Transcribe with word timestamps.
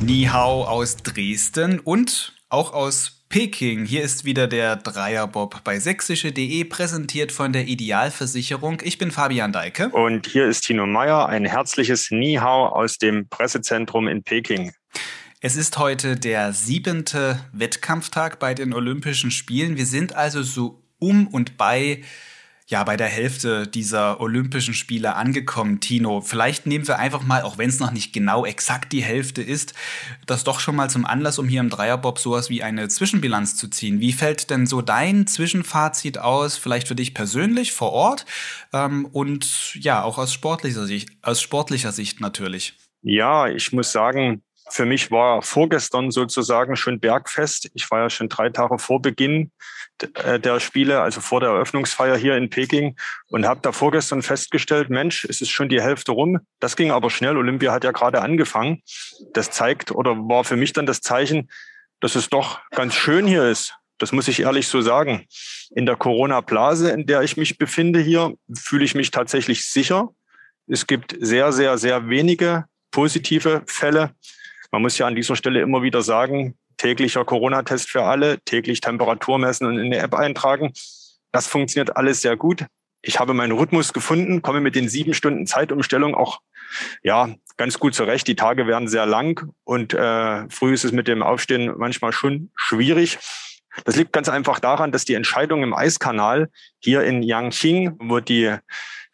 Nihau 0.00 0.64
aus 0.64 0.96
Dresden 0.98 1.80
und 1.80 2.34
auch 2.50 2.74
aus 2.74 3.24
Peking. 3.30 3.86
Hier 3.86 4.02
ist 4.02 4.26
wieder 4.26 4.46
der 4.46 4.76
Dreierbob 4.76 5.64
bei 5.64 5.78
sächsische.de, 5.78 6.64
präsentiert 6.64 7.32
von 7.32 7.54
der 7.54 7.68
Idealversicherung. 7.68 8.82
Ich 8.84 8.98
bin 8.98 9.10
Fabian 9.10 9.50
Deike. 9.50 9.88
Und 9.88 10.26
hier 10.26 10.46
ist 10.46 10.66
Tino 10.66 10.86
Meyer. 10.86 11.26
Ein 11.28 11.46
herzliches 11.46 12.10
Nihau 12.10 12.66
aus 12.66 12.98
dem 12.98 13.28
Pressezentrum 13.28 14.08
in 14.08 14.22
Peking. 14.22 14.72
Es 15.40 15.56
ist 15.56 15.78
heute 15.78 16.16
der 16.16 16.52
siebente 16.52 17.40
Wettkampftag 17.52 18.38
bei 18.38 18.52
den 18.52 18.74
Olympischen 18.74 19.30
Spielen. 19.30 19.78
Wir 19.78 19.86
sind 19.86 20.14
also 20.14 20.42
so 20.42 20.82
um 20.98 21.28
und 21.28 21.56
bei 21.56 22.02
ja 22.68 22.82
bei 22.82 22.96
der 22.96 23.06
Hälfte 23.06 23.66
dieser 23.66 24.20
Olympischen 24.20 24.74
Spiele 24.74 25.14
angekommen, 25.14 25.80
Tino. 25.80 26.20
Vielleicht 26.20 26.66
nehmen 26.66 26.86
wir 26.86 26.98
einfach 26.98 27.22
mal, 27.22 27.42
auch 27.42 27.58
wenn 27.58 27.68
es 27.68 27.78
noch 27.78 27.92
nicht 27.92 28.12
genau 28.12 28.44
exakt 28.44 28.92
die 28.92 29.02
Hälfte 29.02 29.40
ist, 29.40 29.74
das 30.26 30.42
doch 30.42 30.58
schon 30.58 30.74
mal 30.74 30.90
zum 30.90 31.06
Anlass, 31.06 31.38
um 31.38 31.48
hier 31.48 31.60
im 31.60 31.70
Dreierbob 31.70 32.18
sowas 32.18 32.50
wie 32.50 32.64
eine 32.64 32.88
Zwischenbilanz 32.88 33.56
zu 33.56 33.68
ziehen. 33.68 34.00
Wie 34.00 34.12
fällt 34.12 34.50
denn 34.50 34.66
so 34.66 34.82
dein 34.82 35.28
Zwischenfazit 35.28 36.18
aus, 36.18 36.56
vielleicht 36.56 36.88
für 36.88 36.96
dich 36.96 37.14
persönlich 37.14 37.72
vor 37.72 37.92
Ort 37.92 38.26
ähm, 38.72 39.06
und 39.06 39.74
ja, 39.76 40.02
auch 40.02 40.18
aus 40.18 40.32
sportlicher 40.32 40.86
Sicht, 40.86 41.10
aus 41.22 41.40
sportlicher 41.40 41.92
Sicht 41.92 42.20
natürlich? 42.20 42.74
Ja, 43.02 43.46
ich 43.46 43.72
muss 43.72 43.92
sagen, 43.92 44.42
für 44.68 44.84
mich 44.84 45.10
war 45.10 45.42
vorgestern 45.42 46.10
sozusagen 46.10 46.76
schon 46.76 47.00
Bergfest. 47.00 47.70
Ich 47.74 47.90
war 47.90 48.00
ja 48.00 48.10
schon 48.10 48.28
drei 48.28 48.50
Tage 48.50 48.78
vor 48.78 49.00
Beginn 49.00 49.52
äh, 50.24 50.40
der 50.40 50.60
Spiele, 50.60 51.00
also 51.00 51.20
vor 51.20 51.40
der 51.40 51.50
Eröffnungsfeier 51.50 52.16
hier 52.16 52.36
in 52.36 52.50
Peking 52.50 52.96
und 53.28 53.46
habe 53.46 53.60
da 53.62 53.72
vorgestern 53.72 54.22
festgestellt, 54.22 54.90
Mensch, 54.90 55.24
es 55.24 55.40
ist 55.40 55.50
schon 55.50 55.68
die 55.68 55.80
Hälfte 55.80 56.12
rum. 56.12 56.40
Das 56.60 56.76
ging 56.76 56.90
aber 56.90 57.10
schnell. 57.10 57.36
Olympia 57.36 57.72
hat 57.72 57.84
ja 57.84 57.92
gerade 57.92 58.22
angefangen. 58.22 58.82
Das 59.32 59.50
zeigt 59.50 59.92
oder 59.92 60.16
war 60.16 60.44
für 60.44 60.56
mich 60.56 60.72
dann 60.72 60.86
das 60.86 61.00
Zeichen, 61.00 61.48
dass 62.00 62.14
es 62.14 62.28
doch 62.28 62.60
ganz 62.70 62.94
schön 62.94 63.26
hier 63.26 63.44
ist. 63.44 63.74
Das 63.98 64.12
muss 64.12 64.28
ich 64.28 64.40
ehrlich 64.40 64.68
so 64.68 64.82
sagen. 64.82 65.26
In 65.74 65.86
der 65.86 65.96
Corona-Blase, 65.96 66.90
in 66.90 67.06
der 67.06 67.22
ich 67.22 67.36
mich 67.36 67.56
befinde 67.56 68.00
hier, 68.00 68.34
fühle 68.54 68.84
ich 68.84 68.94
mich 68.94 69.10
tatsächlich 69.10 69.64
sicher. 69.64 70.10
Es 70.66 70.86
gibt 70.86 71.16
sehr, 71.18 71.52
sehr, 71.52 71.78
sehr 71.78 72.08
wenige 72.08 72.66
positive 72.90 73.62
Fälle. 73.66 74.14
Man 74.70 74.82
muss 74.82 74.98
ja 74.98 75.06
an 75.06 75.14
dieser 75.14 75.36
Stelle 75.36 75.60
immer 75.60 75.82
wieder 75.82 76.02
sagen, 76.02 76.56
täglicher 76.76 77.24
Corona-Test 77.24 77.90
für 77.90 78.04
alle, 78.04 78.38
täglich 78.40 78.80
Temperatur 78.80 79.38
messen 79.38 79.66
und 79.66 79.78
in 79.78 79.86
eine 79.86 79.98
App 79.98 80.14
eintragen. 80.14 80.72
Das 81.32 81.46
funktioniert 81.46 81.96
alles 81.96 82.20
sehr 82.20 82.36
gut. 82.36 82.66
Ich 83.02 83.20
habe 83.20 83.34
meinen 83.34 83.52
Rhythmus 83.52 83.92
gefunden, 83.92 84.42
komme 84.42 84.60
mit 84.60 84.74
den 84.74 84.88
sieben 84.88 85.14
Stunden 85.14 85.46
Zeitumstellung 85.46 86.14
auch 86.14 86.40
ja 87.02 87.34
ganz 87.56 87.78
gut 87.78 87.94
zurecht. 87.94 88.26
Die 88.26 88.36
Tage 88.36 88.66
werden 88.66 88.88
sehr 88.88 89.06
lang 89.06 89.52
und 89.64 89.94
äh, 89.94 90.48
früh 90.50 90.74
ist 90.74 90.84
es 90.84 90.92
mit 90.92 91.08
dem 91.08 91.22
Aufstehen 91.22 91.72
manchmal 91.76 92.12
schon 92.12 92.50
schwierig. 92.56 93.18
Das 93.84 93.96
liegt 93.96 94.12
ganz 94.12 94.28
einfach 94.28 94.58
daran, 94.58 94.90
dass 94.90 95.04
die 95.04 95.14
Entscheidung 95.14 95.62
im 95.62 95.74
Eiskanal 95.74 96.48
hier 96.78 97.02
in 97.02 97.22
Yangqing, 97.22 97.96
wo 97.98 98.20
die 98.20 98.56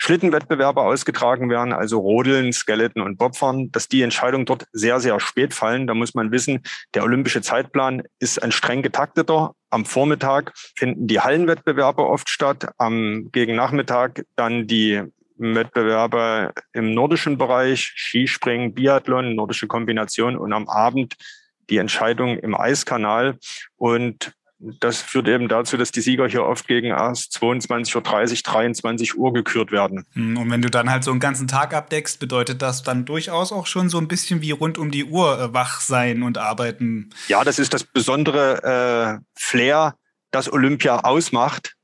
Schlittenwettbewerbe 0.02 0.80
ausgetragen 0.80 1.48
werden, 1.48 1.72
also 1.72 2.00
Rodeln, 2.00 2.52
Skeleton 2.52 3.02
und 3.02 3.18
Bobfahren, 3.18 3.70
dass 3.70 3.86
die 3.86 4.02
Entscheidungen 4.02 4.46
dort 4.46 4.66
sehr, 4.72 4.98
sehr 4.98 5.20
spät 5.20 5.54
fallen. 5.54 5.86
Da 5.86 5.94
muss 5.94 6.12
man 6.14 6.32
wissen, 6.32 6.64
der 6.94 7.04
olympische 7.04 7.40
Zeitplan 7.40 8.02
ist 8.18 8.42
ein 8.42 8.50
streng 8.50 8.82
getakteter. 8.82 9.54
Am 9.70 9.84
Vormittag 9.84 10.54
finden 10.74 11.06
die 11.06 11.20
Hallenwettbewerbe 11.20 12.04
oft 12.04 12.28
statt, 12.28 12.72
am 12.78 13.28
gegen 13.30 13.54
Nachmittag 13.54 14.24
dann 14.34 14.66
die 14.66 15.02
Wettbewerbe 15.36 16.52
im 16.72 16.94
nordischen 16.94 17.38
Bereich, 17.38 17.92
Skispringen, 17.94 18.74
Biathlon, 18.74 19.36
nordische 19.36 19.68
Kombination 19.68 20.36
und 20.36 20.52
am 20.52 20.68
Abend 20.68 21.14
die 21.70 21.76
Entscheidung 21.76 22.38
im 22.38 22.56
Eiskanal. 22.56 23.38
Und 23.76 24.32
das 24.80 25.00
führt 25.00 25.28
eben 25.28 25.48
dazu, 25.48 25.76
dass 25.76 25.90
die 25.90 26.00
Sieger 26.00 26.28
hier 26.28 26.44
oft 26.44 26.68
gegen 26.68 26.88
erst 26.88 27.36
22.30 27.36 27.96
Uhr, 27.96 28.42
23 28.42 29.18
Uhr 29.18 29.32
gekürt 29.32 29.72
werden. 29.72 30.06
Hm, 30.12 30.36
und 30.38 30.50
wenn 30.50 30.62
du 30.62 30.70
dann 30.70 30.90
halt 30.90 31.04
so 31.04 31.10
einen 31.10 31.20
ganzen 31.20 31.48
Tag 31.48 31.74
abdeckst, 31.74 32.20
bedeutet 32.20 32.62
das 32.62 32.82
dann 32.82 33.04
durchaus 33.04 33.52
auch 33.52 33.66
schon 33.66 33.88
so 33.88 33.98
ein 33.98 34.08
bisschen 34.08 34.40
wie 34.40 34.52
rund 34.52 34.78
um 34.78 34.90
die 34.90 35.04
Uhr 35.04 35.40
äh, 35.40 35.52
wach 35.52 35.80
sein 35.80 36.22
und 36.22 36.38
arbeiten. 36.38 37.10
Ja, 37.28 37.44
das 37.44 37.58
ist 37.58 37.74
das 37.74 37.84
besondere 37.84 39.18
äh, 39.18 39.24
Flair, 39.34 39.96
das 40.30 40.52
Olympia 40.52 41.00
ausmacht. 41.00 41.74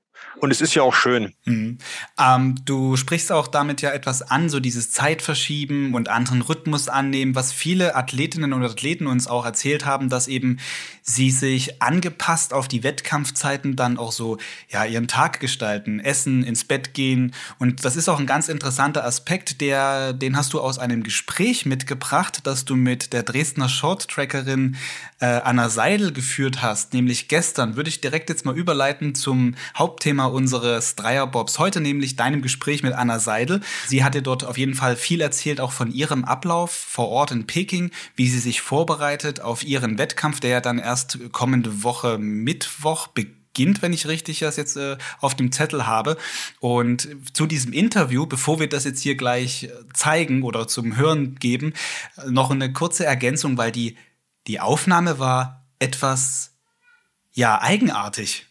Und 0.41 0.53
es 0.53 0.60
ist 0.60 0.75
ja 0.75 0.82
auch 0.82 0.94
schön. 0.94 1.32
Mhm. 1.44 1.78
Ähm, 2.19 2.54
du 2.65 2.97
sprichst 2.97 3.32
auch 3.32 3.49
damit 3.49 3.82
ja 3.82 3.91
etwas 3.91 4.22
an, 4.22 4.49
so 4.49 4.60
dieses 4.60 4.91
Zeitverschieben 4.91 5.94
und 5.94 6.09
anderen 6.09 6.43
Rhythmus 6.43 6.88
annehmen, 6.88 7.34
was 7.34 7.53
viele 7.53 7.97
Athletinnen 7.97 8.53
und 8.53 8.65
Athleten 8.65 9.06
uns 9.06 9.26
auch 9.26 9.44
erzählt 9.44 9.84
haben, 9.84 10.09
dass 10.09 10.28
eben 10.28 10.59
sie 11.03 11.31
sich 11.31 11.82
angepasst 11.82 12.53
auf 12.53 12.69
die 12.69 12.82
Wettkampfzeiten 12.82 13.75
dann 13.75 13.99
auch 13.99 14.12
so 14.12 14.38
ja 14.69 14.84
ihren 14.84 15.09
Tag 15.09 15.41
gestalten, 15.41 16.00
essen, 16.00 16.44
ins 16.44 16.65
Bett 16.65 16.94
gehen. 16.94 17.34
Und 17.59 17.84
das 17.84 17.97
ist 17.97 18.09
auch 18.09 18.20
ein 18.20 18.26
ganz 18.26 18.49
interessanter 18.49 19.05
Aspekt, 19.05 19.60
der, 19.60 20.12
den 20.12 20.37
hast 20.37 20.53
du 20.53 20.60
aus 20.60 20.78
einem 20.78 21.03
Gespräch 21.03 21.66
mitgebracht, 21.66 22.41
das 22.44 22.65
du 22.65 22.76
mit 22.76 23.12
der 23.12 23.22
Dresdner 23.22 23.69
Short-Trackerin 23.69 24.76
äh, 25.20 25.26
Anna 25.26 25.69
Seidel 25.69 26.12
geführt 26.12 26.62
hast, 26.62 26.94
nämlich 26.94 27.28
gestern. 27.28 27.76
Würde 27.76 27.88
ich 27.88 28.00
direkt 28.00 28.28
jetzt 28.28 28.44
mal 28.44 28.56
überleiten 28.56 29.15
zum 29.15 29.55
Hauptthema 29.76 30.28
unseres 30.33 30.97
Dreierbobs 30.97 31.59
heute, 31.59 31.81
nämlich 31.81 32.16
deinem 32.16 32.43
Gespräch 32.43 32.83
mit 32.83 32.93
Anna 32.93 33.19
Seidel. 33.19 33.61
Sie 33.87 34.05
hat 34.05 34.15
dir 34.15 34.22
dort 34.22 34.44
auf 34.44 34.59
jeden 34.59 34.75
Fall 34.75 34.97
viel 34.97 35.21
erzählt, 35.21 35.61
auch 35.61 35.72
von 35.72 35.93
ihrem 35.93 36.25
Ablauf 36.25 36.71
vor 36.71 37.09
Ort 37.09 37.31
in 37.31 37.47
Peking, 37.47 37.91
wie 38.16 38.28
sie 38.28 38.38
sich 38.38 38.61
vorbereitet 38.61 39.41
auf 39.41 39.65
ihren 39.65 39.99
Wettkampf, 39.99 40.41
der 40.41 40.50
ja 40.50 40.61
dann 40.61 40.78
erst 40.78 41.19
kommende 41.33 41.83
Woche 41.83 42.19
Mittwoch 42.19 43.09
beginnt 43.09 43.38
wenn 43.81 43.93
ich 43.93 44.06
richtig 44.06 44.38
das 44.38 44.56
jetzt 44.56 44.77
äh, 44.77 44.97
auf 45.21 45.34
dem 45.34 45.50
Zettel 45.50 45.87
habe. 45.87 46.17
Und 46.61 47.09
zu 47.33 47.47
diesem 47.47 47.72
Interview, 47.72 48.25
bevor 48.27 48.61
wir 48.61 48.69
das 48.69 48.84
jetzt 48.84 49.00
hier 49.03 49.17
gleich 49.17 49.65
äh, 49.65 49.71
zeigen 49.94 50.43
oder 50.44 50.69
zum 50.69 50.97
Hören 50.97 51.34
geben, 51.37 51.72
noch 52.28 52.53
eine 52.53 52.72
kurze 52.72 53.05
Ergänzung, 53.05 53.59
weil 53.59 53.72
die, 53.72 53.97
die 54.47 54.61
Aufnahme 54.61 55.19
war 55.19 55.67
etwas, 55.78 56.55
ja, 57.33 57.61
eigenartig. 57.61 58.48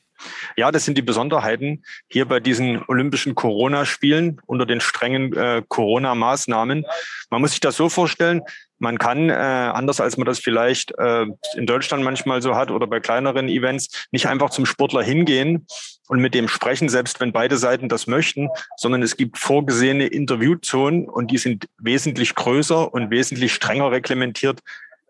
Ja, 0.56 0.72
das 0.72 0.86
sind 0.86 0.98
die 0.98 1.02
Besonderheiten 1.02 1.84
hier 2.08 2.26
bei 2.26 2.40
diesen 2.40 2.84
Olympischen 2.88 3.36
Corona-Spielen 3.36 4.42
unter 4.46 4.66
den 4.66 4.82
strengen 4.82 5.34
äh, 5.34 5.64
Corona-Maßnahmen. 5.68 6.86
Man 7.30 7.42
muss 7.42 7.52
sich 7.52 7.60
das 7.60 7.76
so 7.76 7.90
vorstellen, 7.90 8.42
man 8.80 8.98
kann, 9.00 9.30
äh, 9.30 9.34
anders 9.34 10.00
als 10.00 10.18
man 10.18 10.26
das 10.26 10.40
vielleicht 10.40 10.92
äh, 10.98 11.26
in 11.56 11.66
Deutschland 11.66 12.04
manchmal 12.04 12.42
so 12.42 12.56
hat 12.56 12.70
oder 12.70 12.86
bei 12.88 13.00
kleineren 13.00 13.50
Events, 13.50 14.08
nicht 14.12 14.28
einfach 14.28 14.52
zum 14.52 14.66
Sportler 14.66 15.02
hingehen 15.02 15.66
und 16.08 16.20
mit 16.20 16.34
dem 16.34 16.48
sprechen, 16.48 16.90
selbst 16.90 17.20
wenn 17.20 17.32
beide 17.32 17.58
Seiten 17.58 17.90
das 17.90 18.08
möchten, 18.08 18.50
sondern 18.78 19.02
es 19.02 19.18
gibt 19.18 19.38
vorgesehene 19.38 20.08
Interviewzonen 20.08 21.10
und 21.10 21.32
die 21.32 21.38
sind 21.38 21.68
wesentlich 21.80 22.36
größer 22.36 22.94
und 22.94 23.10
wesentlich 23.10 23.54
strenger 23.54 23.92
reglementiert, 23.92 24.60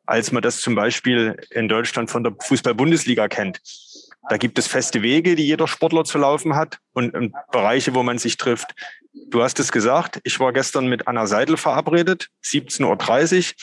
als 0.06 0.31
man 0.31 0.41
das 0.41 0.62
zum 0.62 0.74
Beispiel 0.75 1.38
in 1.51 1.68
Deutschland 1.68 2.09
von 2.09 2.24
der 2.24 2.34
Fußball-Bundesliga 2.39 3.28
kennt. 3.28 3.59
Da 4.29 4.38
gibt 4.38 4.59
es 4.59 4.67
feste 4.67 5.01
Wege, 5.01 5.35
die 5.35 5.45
jeder 5.45 5.67
Sportler 5.67 6.03
zu 6.03 6.17
laufen 6.17 6.55
hat 6.55 6.79
und, 6.93 7.13
und 7.13 7.33
Bereiche, 7.51 7.95
wo 7.95 8.03
man 8.03 8.17
sich 8.17 8.38
trifft. 8.38 8.75
Du 9.29 9.41
hast 9.41 9.59
es 9.59 9.71
gesagt, 9.71 10.19
ich 10.23 10.39
war 10.39 10.53
gestern 10.53 10.88
mit 10.88 11.07
Anna 11.07 11.27
Seidel 11.27 11.57
verabredet, 11.57 12.27
17.30 12.43 13.38
Uhr. 13.38 13.55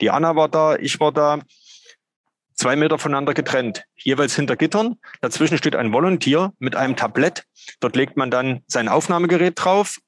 Die 0.00 0.10
Anna 0.10 0.36
war 0.36 0.48
da, 0.48 0.76
ich 0.76 1.00
war 1.00 1.12
da, 1.12 1.40
zwei 2.54 2.74
Meter 2.76 2.98
voneinander 2.98 3.34
getrennt, 3.34 3.84
jeweils 3.96 4.34
hinter 4.34 4.56
Gittern. 4.56 4.96
Dazwischen 5.20 5.58
steht 5.58 5.76
ein 5.76 5.92
Volontier 5.92 6.52
mit 6.58 6.74
einem 6.74 6.96
Tablett. 6.96 7.44
Dort 7.80 7.94
legt 7.94 8.16
man 8.16 8.30
dann 8.30 8.62
sein 8.66 8.88
Aufnahmegerät 8.88 9.54
drauf 9.56 9.98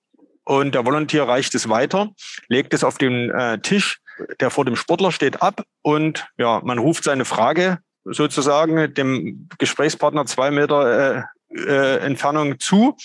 und 0.44 0.75
der 0.75 0.84
Volontier 0.84 1.25
reicht 1.25 1.54
es 1.54 1.69
weiter, 1.69 2.10
legt 2.48 2.75
es 2.75 2.82
auf 2.82 2.98
den 2.98 3.31
äh, 3.31 3.60
Tisch, 3.60 4.01
der 4.41 4.51
vor 4.51 4.65
dem 4.65 4.77
Sportler 4.77 5.13
steht, 5.13 5.42
ab 5.42 5.63
und 5.83 6.27
ja, 6.36 6.60
man 6.65 6.78
ruft 6.78 7.04
seine 7.04 7.24
Frage 7.24 7.78
sozusagen 8.05 8.95
dem 8.95 9.49
Gesprächspartner 9.59 10.27
zwei 10.27 10.51
Meter 10.51 11.19
äh, 11.19 11.23
äh, 11.55 11.99
Entfernung 11.99 12.59
zu. 12.59 12.97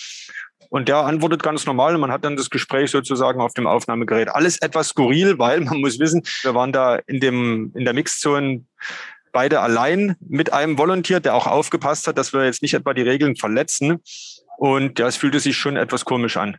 Und 0.68 0.88
der 0.88 0.98
antwortet 0.98 1.42
ganz 1.42 1.64
normal 1.64 1.94
und 1.94 2.00
man 2.00 2.10
hat 2.10 2.24
dann 2.24 2.36
das 2.36 2.50
Gespräch 2.50 2.90
sozusagen 2.90 3.40
auf 3.40 3.54
dem 3.54 3.66
Aufnahmegerät. 3.66 4.28
Alles 4.28 4.58
etwas 4.58 4.88
skurril, 4.88 5.38
weil 5.38 5.60
man 5.60 5.80
muss 5.80 5.98
wissen, 5.98 6.22
wir 6.42 6.54
waren 6.54 6.72
da 6.72 6.96
in 7.06 7.20
dem, 7.20 7.72
in 7.74 7.84
der 7.84 7.94
Mixzone 7.94 8.64
beide 9.32 9.60
allein 9.60 10.16
mit 10.20 10.52
einem 10.52 10.78
Volontier, 10.78 11.20
der 11.20 11.34
auch 11.34 11.46
aufgepasst 11.46 12.06
hat, 12.06 12.16
dass 12.16 12.32
wir 12.32 12.44
jetzt 12.44 12.62
nicht 12.62 12.74
etwa 12.74 12.94
die 12.94 13.02
Regeln 13.02 13.36
verletzen. 13.36 14.02
Und 14.56 14.98
ja, 14.98 15.06
es 15.06 15.16
fühlte 15.16 15.40
sich 15.40 15.56
schon 15.56 15.76
etwas 15.76 16.06
komisch 16.06 16.38
an. 16.38 16.56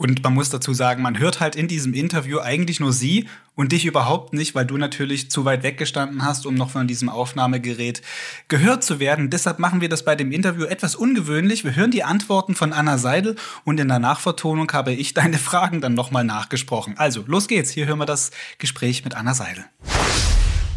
Und 0.00 0.22
man 0.22 0.32
muss 0.32 0.48
dazu 0.48 0.72
sagen, 0.72 1.02
man 1.02 1.18
hört 1.18 1.40
halt 1.40 1.56
in 1.56 1.66
diesem 1.66 1.92
Interview 1.92 2.38
eigentlich 2.38 2.78
nur 2.78 2.92
sie 2.92 3.26
und 3.56 3.72
dich 3.72 3.84
überhaupt 3.84 4.32
nicht, 4.32 4.54
weil 4.54 4.64
du 4.64 4.76
natürlich 4.76 5.28
zu 5.28 5.44
weit 5.44 5.64
weggestanden 5.64 6.24
hast, 6.24 6.46
um 6.46 6.54
noch 6.54 6.70
von 6.70 6.86
diesem 6.86 7.08
Aufnahmegerät 7.08 8.00
gehört 8.46 8.84
zu 8.84 9.00
werden. 9.00 9.28
Deshalb 9.28 9.58
machen 9.58 9.80
wir 9.80 9.88
das 9.88 10.04
bei 10.04 10.14
dem 10.14 10.30
Interview 10.30 10.66
etwas 10.66 10.94
ungewöhnlich. 10.94 11.64
Wir 11.64 11.74
hören 11.74 11.90
die 11.90 12.04
Antworten 12.04 12.54
von 12.54 12.72
Anna 12.72 12.96
Seidel 12.96 13.34
und 13.64 13.80
in 13.80 13.88
der 13.88 13.98
Nachvertonung 13.98 14.70
habe 14.72 14.92
ich 14.92 15.14
deine 15.14 15.36
Fragen 15.36 15.80
dann 15.80 15.94
nochmal 15.94 16.22
nachgesprochen. 16.22 16.94
Also, 16.96 17.24
los 17.26 17.48
geht's. 17.48 17.70
Hier 17.72 17.86
hören 17.86 17.98
wir 17.98 18.06
das 18.06 18.30
Gespräch 18.58 19.02
mit 19.02 19.16
Anna 19.16 19.34
Seidel. 19.34 19.64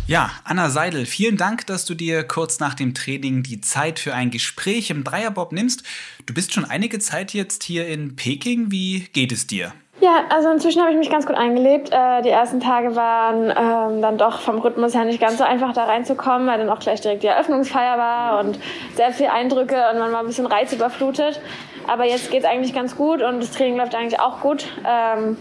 Ja, 0.07 0.31
Anna 0.43 0.69
Seidel, 0.69 1.05
vielen 1.05 1.37
Dank, 1.37 1.67
dass 1.67 1.85
du 1.85 1.93
dir 1.93 2.23
kurz 2.23 2.59
nach 2.59 2.73
dem 2.73 2.93
Training 2.93 3.43
die 3.43 3.61
Zeit 3.61 3.99
für 3.99 4.13
ein 4.13 4.29
Gespräch 4.29 4.89
im 4.89 5.03
Dreierbob 5.03 5.53
nimmst. 5.53 5.83
Du 6.25 6.33
bist 6.33 6.53
schon 6.53 6.65
einige 6.65 6.99
Zeit 6.99 7.33
jetzt 7.33 7.63
hier 7.63 7.87
in 7.87 8.15
Peking. 8.15 8.71
Wie 8.71 9.07
geht 9.13 9.31
es 9.31 9.47
dir? 9.47 9.73
Ja, 10.01 10.23
also 10.29 10.49
inzwischen 10.49 10.81
habe 10.81 10.91
ich 10.91 10.97
mich 10.97 11.11
ganz 11.11 11.27
gut 11.27 11.35
eingelebt. 11.35 11.91
Äh, 11.91 12.23
die 12.23 12.29
ersten 12.29 12.59
Tage 12.59 12.95
waren 12.95 13.51
ähm, 13.51 14.01
dann 14.01 14.17
doch 14.17 14.41
vom 14.41 14.57
Rhythmus 14.57 14.95
her 14.95 15.05
nicht 15.05 15.21
ganz 15.21 15.37
so 15.37 15.43
einfach 15.43 15.73
da 15.73 15.85
reinzukommen, 15.85 16.47
weil 16.47 16.57
dann 16.57 16.69
auch 16.69 16.79
gleich 16.79 17.01
direkt 17.01 17.21
die 17.21 17.27
Eröffnungsfeier 17.27 17.99
war 17.99 18.39
und 18.39 18.59
sehr 18.95 19.13
viele 19.13 19.31
Eindrücke 19.31 19.75
und 19.93 19.99
man 19.99 20.11
war 20.11 20.21
ein 20.21 20.25
bisschen 20.25 20.47
reizüberflutet. 20.47 21.39
Aber 21.87 22.05
jetzt 22.05 22.31
geht 22.31 22.43
es 22.43 22.49
eigentlich 22.49 22.73
ganz 22.73 22.95
gut 22.95 23.21
und 23.21 23.39
das 23.39 23.51
Training 23.51 23.77
läuft 23.77 23.93
eigentlich 23.93 24.19
auch 24.19 24.41
gut. 24.41 24.65
Ähm, 24.85 25.37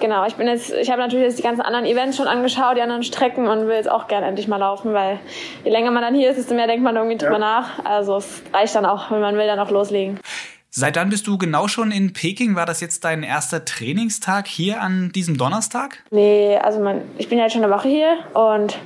genau, 0.00 0.26
ich 0.26 0.34
bin 0.34 0.46
jetzt, 0.46 0.72
ich 0.72 0.90
habe 0.90 1.00
natürlich 1.00 1.24
jetzt 1.24 1.38
die 1.38 1.42
ganzen 1.42 1.62
anderen 1.62 1.86
Events 1.86 2.16
schon 2.16 2.26
angeschaut, 2.26 2.76
die 2.76 2.82
anderen 2.82 3.02
Strecken 3.02 3.48
und 3.48 3.66
will 3.66 3.74
jetzt 3.74 3.90
auch 3.90 4.08
gerne 4.08 4.26
endlich 4.26 4.48
mal 4.48 4.56
laufen, 4.56 4.92
weil 4.92 5.18
je 5.64 5.70
länger 5.70 5.90
man 5.90 6.02
dann 6.02 6.14
hier 6.14 6.30
ist, 6.30 6.36
desto 6.36 6.54
mehr 6.54 6.66
denkt 6.66 6.82
man 6.82 6.96
irgendwie 6.96 7.16
drüber 7.16 7.38
nach. 7.38 7.84
Also 7.84 8.16
es 8.16 8.42
reicht 8.52 8.74
dann 8.74 8.86
auch, 8.86 9.10
wenn 9.10 9.20
man 9.20 9.36
will, 9.36 9.46
dann 9.46 9.58
auch 9.58 9.70
loslegen. 9.70 10.20
Seit 10.76 10.96
dann 10.96 11.08
bist 11.08 11.28
du 11.28 11.38
genau 11.38 11.68
schon 11.68 11.92
in 11.92 12.12
Peking. 12.12 12.56
War 12.56 12.66
das 12.66 12.80
jetzt 12.80 13.04
dein 13.04 13.22
erster 13.22 13.64
Trainingstag 13.64 14.48
hier 14.48 14.82
an 14.82 15.12
diesem 15.14 15.38
Donnerstag? 15.38 16.02
Nee, 16.10 16.58
also 16.60 16.80
man, 16.80 17.02
ich 17.16 17.28
bin 17.28 17.38
ja 17.38 17.44
jetzt 17.44 17.52
schon 17.52 17.62
eine 17.62 17.72
Woche 17.72 17.88
hier 17.88 18.16
und 18.34 18.76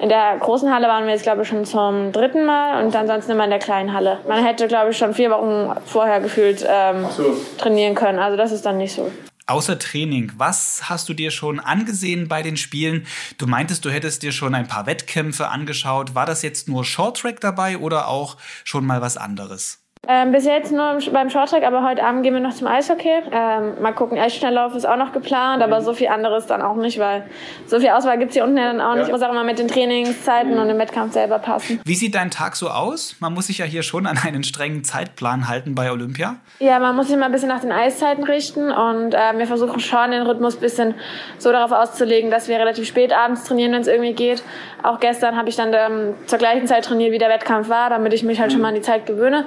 in 0.00 0.08
der 0.08 0.36
großen 0.40 0.74
Halle 0.74 0.88
waren 0.88 1.04
wir 1.04 1.12
jetzt, 1.12 1.22
glaube 1.22 1.42
ich, 1.42 1.48
schon 1.48 1.64
zum 1.64 2.10
dritten 2.10 2.44
Mal 2.44 2.84
und 2.84 2.94
ansonsten 2.96 3.30
immer 3.30 3.44
in 3.44 3.50
der 3.50 3.60
kleinen 3.60 3.92
Halle. 3.92 4.18
Man 4.26 4.44
hätte, 4.44 4.66
glaube 4.66 4.90
ich, 4.90 4.98
schon 4.98 5.14
vier 5.14 5.30
Wochen 5.30 5.72
vorher 5.86 6.20
gefühlt 6.20 6.66
ähm, 6.68 7.06
so. 7.16 7.36
trainieren 7.58 7.94
können. 7.94 8.18
Also 8.18 8.36
das 8.36 8.50
ist 8.50 8.66
dann 8.66 8.78
nicht 8.78 8.92
so. 8.92 9.10
Außer 9.48 9.78
Training, 9.78 10.32
was 10.36 10.88
hast 10.88 11.08
du 11.08 11.14
dir 11.14 11.30
schon 11.30 11.60
angesehen 11.60 12.26
bei 12.26 12.42
den 12.42 12.56
Spielen? 12.56 13.06
Du 13.38 13.46
meintest, 13.46 13.84
du 13.84 13.90
hättest 13.90 14.24
dir 14.24 14.32
schon 14.32 14.56
ein 14.56 14.66
paar 14.66 14.86
Wettkämpfe 14.86 15.48
angeschaut. 15.48 16.16
War 16.16 16.26
das 16.26 16.42
jetzt 16.42 16.68
nur 16.68 16.84
Shorttrack 16.84 17.40
dabei 17.40 17.78
oder 17.78 18.08
auch 18.08 18.38
schon 18.64 18.84
mal 18.84 19.00
was 19.00 19.16
anderes? 19.16 19.85
Ähm, 20.08 20.30
bis 20.30 20.44
jetzt 20.44 20.70
nur 20.70 20.98
beim 21.12 21.30
Shorttrack, 21.30 21.64
aber 21.64 21.82
heute 21.82 22.04
Abend 22.04 22.22
gehen 22.22 22.32
wir 22.32 22.40
noch 22.40 22.54
zum 22.54 22.68
Eishockey. 22.68 23.22
Ähm, 23.32 23.82
mal 23.82 23.92
gucken, 23.92 24.18
Eisschnelllauf 24.18 24.74
ist 24.76 24.86
auch 24.86 24.96
noch 24.96 25.12
geplant, 25.12 25.62
aber 25.62 25.82
so 25.82 25.94
viel 25.94 26.08
anderes 26.08 26.46
dann 26.46 26.62
auch 26.62 26.76
nicht, 26.76 26.98
weil 27.00 27.24
so 27.66 27.80
viel 27.80 27.90
Auswahl 27.90 28.16
gibt 28.18 28.30
es 28.30 28.34
hier 28.34 28.44
unten 28.44 28.56
ja 28.56 28.72
dann 28.72 28.80
auch 28.80 28.94
nicht. 28.94 29.10
Muss 29.10 29.22
auch 29.22 29.30
immer 29.30 29.42
mit 29.42 29.58
den 29.58 29.66
Trainingszeiten 29.66 30.54
mhm. 30.54 30.60
und 30.60 30.68
dem 30.68 30.78
Wettkampf 30.78 31.12
selber 31.12 31.40
passen. 31.40 31.80
Wie 31.84 31.94
sieht 31.94 32.14
dein 32.14 32.30
Tag 32.30 32.54
so 32.54 32.68
aus? 32.68 33.16
Man 33.18 33.34
muss 33.34 33.48
sich 33.48 33.58
ja 33.58 33.64
hier 33.64 33.82
schon 33.82 34.06
an 34.06 34.18
einen 34.24 34.44
strengen 34.44 34.84
Zeitplan 34.84 35.48
halten 35.48 35.74
bei 35.74 35.90
Olympia. 35.90 36.36
Ja, 36.60 36.78
man 36.78 36.94
muss 36.94 37.08
sich 37.08 37.16
mal 37.16 37.26
ein 37.26 37.32
bisschen 37.32 37.48
nach 37.48 37.60
den 37.60 37.72
Eiszeiten 37.72 38.22
richten 38.24 38.70
und 38.70 39.12
äh, 39.12 39.36
wir 39.36 39.46
versuchen 39.46 39.80
schon 39.80 40.12
den 40.12 40.22
Rhythmus 40.22 40.56
ein 40.56 40.60
bisschen 40.60 40.94
so 41.38 41.50
darauf 41.50 41.72
auszulegen, 41.72 42.30
dass 42.30 42.48
wir 42.48 42.58
relativ 42.58 42.86
spät 42.86 43.12
abends 43.12 43.44
trainieren, 43.44 43.72
wenn 43.72 43.80
es 43.80 43.88
irgendwie 43.88 44.12
geht. 44.12 44.44
Auch 44.84 45.00
gestern 45.00 45.36
habe 45.36 45.48
ich 45.48 45.56
dann 45.56 45.72
ähm, 45.74 46.14
zur 46.26 46.38
gleichen 46.38 46.68
Zeit 46.68 46.84
trainiert, 46.84 47.12
wie 47.12 47.18
der 47.18 47.28
Wettkampf 47.28 47.68
war, 47.68 47.90
damit 47.90 48.12
ich 48.12 48.22
mich 48.22 48.40
halt 48.40 48.52
schon 48.52 48.60
mal 48.60 48.68
an 48.68 48.76
die 48.76 48.82
Zeit 48.82 49.04
gewöhne. 49.04 49.46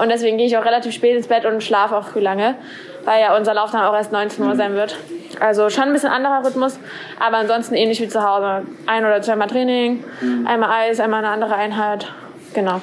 Und 0.00 0.08
deswegen 0.08 0.38
gehe 0.38 0.46
ich 0.46 0.56
auch 0.56 0.64
relativ 0.64 0.94
spät 0.94 1.16
ins 1.16 1.26
Bett 1.26 1.44
und 1.44 1.62
schlafe 1.62 1.96
auch 1.96 2.08
früh 2.08 2.20
lange, 2.20 2.56
weil 3.04 3.20
ja 3.20 3.36
unser 3.36 3.54
Lauf 3.54 3.70
dann 3.70 3.82
auch 3.82 3.94
erst 3.94 4.12
19 4.12 4.44
Uhr 4.44 4.56
sein 4.56 4.74
wird. 4.74 4.98
Also 5.38 5.70
schon 5.70 5.84
ein 5.84 5.92
bisschen 5.92 6.10
anderer 6.10 6.44
Rhythmus, 6.44 6.78
aber 7.18 7.38
ansonsten 7.38 7.74
ähnlich 7.74 8.00
wie 8.00 8.08
zu 8.08 8.22
Hause. 8.22 8.66
Ein 8.86 9.04
oder 9.04 9.22
zweimal 9.22 9.48
Training, 9.48 10.04
einmal 10.44 10.70
Eis, 10.70 11.00
einmal 11.00 11.24
eine 11.24 11.32
andere 11.32 11.54
Einheit. 11.54 12.12
Genau. 12.54 12.82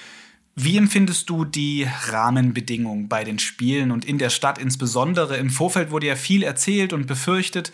Wie 0.56 0.78
empfindest 0.78 1.30
du 1.30 1.46
die 1.46 1.88
Rahmenbedingungen 2.08 3.08
bei 3.08 3.24
den 3.24 3.38
Spielen 3.38 3.92
und 3.92 4.06
in 4.06 4.18
der 4.18 4.32
Stadt 4.32 4.58
insbesondere? 4.58 5.38
Im 5.38 5.52
Vorfeld 5.52 5.92
wurde 5.92 6.08
ja 6.08 6.16
viel 6.16 6.42
erzählt 6.42 6.94
und 6.94 7.06
befürchtet. 7.06 7.72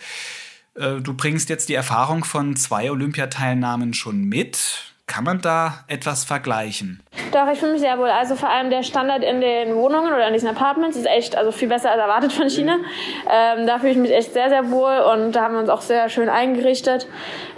Äh, 0.74 1.00
du 1.00 1.14
bringst 1.14 1.48
jetzt 1.48 1.70
die 1.70 1.74
Erfahrung 1.74 2.24
von 2.24 2.56
zwei 2.56 2.90
Olympiateilnahmen 2.90 3.94
schon 3.94 4.24
mit. 4.24 4.93
Kann 5.06 5.24
man 5.24 5.40
da 5.40 5.84
etwas 5.86 6.24
vergleichen? 6.24 7.02
Doch, 7.30 7.46
ich 7.52 7.58
fühle 7.58 7.72
mich 7.72 7.82
sehr 7.82 7.98
wohl. 7.98 8.08
Also 8.08 8.36
vor 8.36 8.48
allem 8.48 8.70
der 8.70 8.82
Standard 8.82 9.22
in 9.22 9.40
den 9.40 9.74
Wohnungen 9.74 10.12
oder 10.12 10.26
in 10.26 10.32
diesen 10.32 10.48
Apartments 10.48 10.96
ist 10.96 11.06
echt 11.06 11.36
also 11.36 11.52
viel 11.52 11.68
besser 11.68 11.90
als 11.90 12.00
erwartet 12.00 12.32
von 12.32 12.48
China. 12.48 12.78
Ähm, 13.30 13.66
da 13.66 13.78
fühle 13.78 13.92
ich 13.92 13.98
mich 13.98 14.12
echt 14.12 14.32
sehr, 14.32 14.48
sehr 14.48 14.70
wohl 14.70 14.96
und 15.12 15.32
da 15.32 15.42
haben 15.42 15.54
wir 15.54 15.60
uns 15.60 15.68
auch 15.68 15.82
sehr 15.82 16.08
schön 16.08 16.30
eingerichtet. 16.30 17.06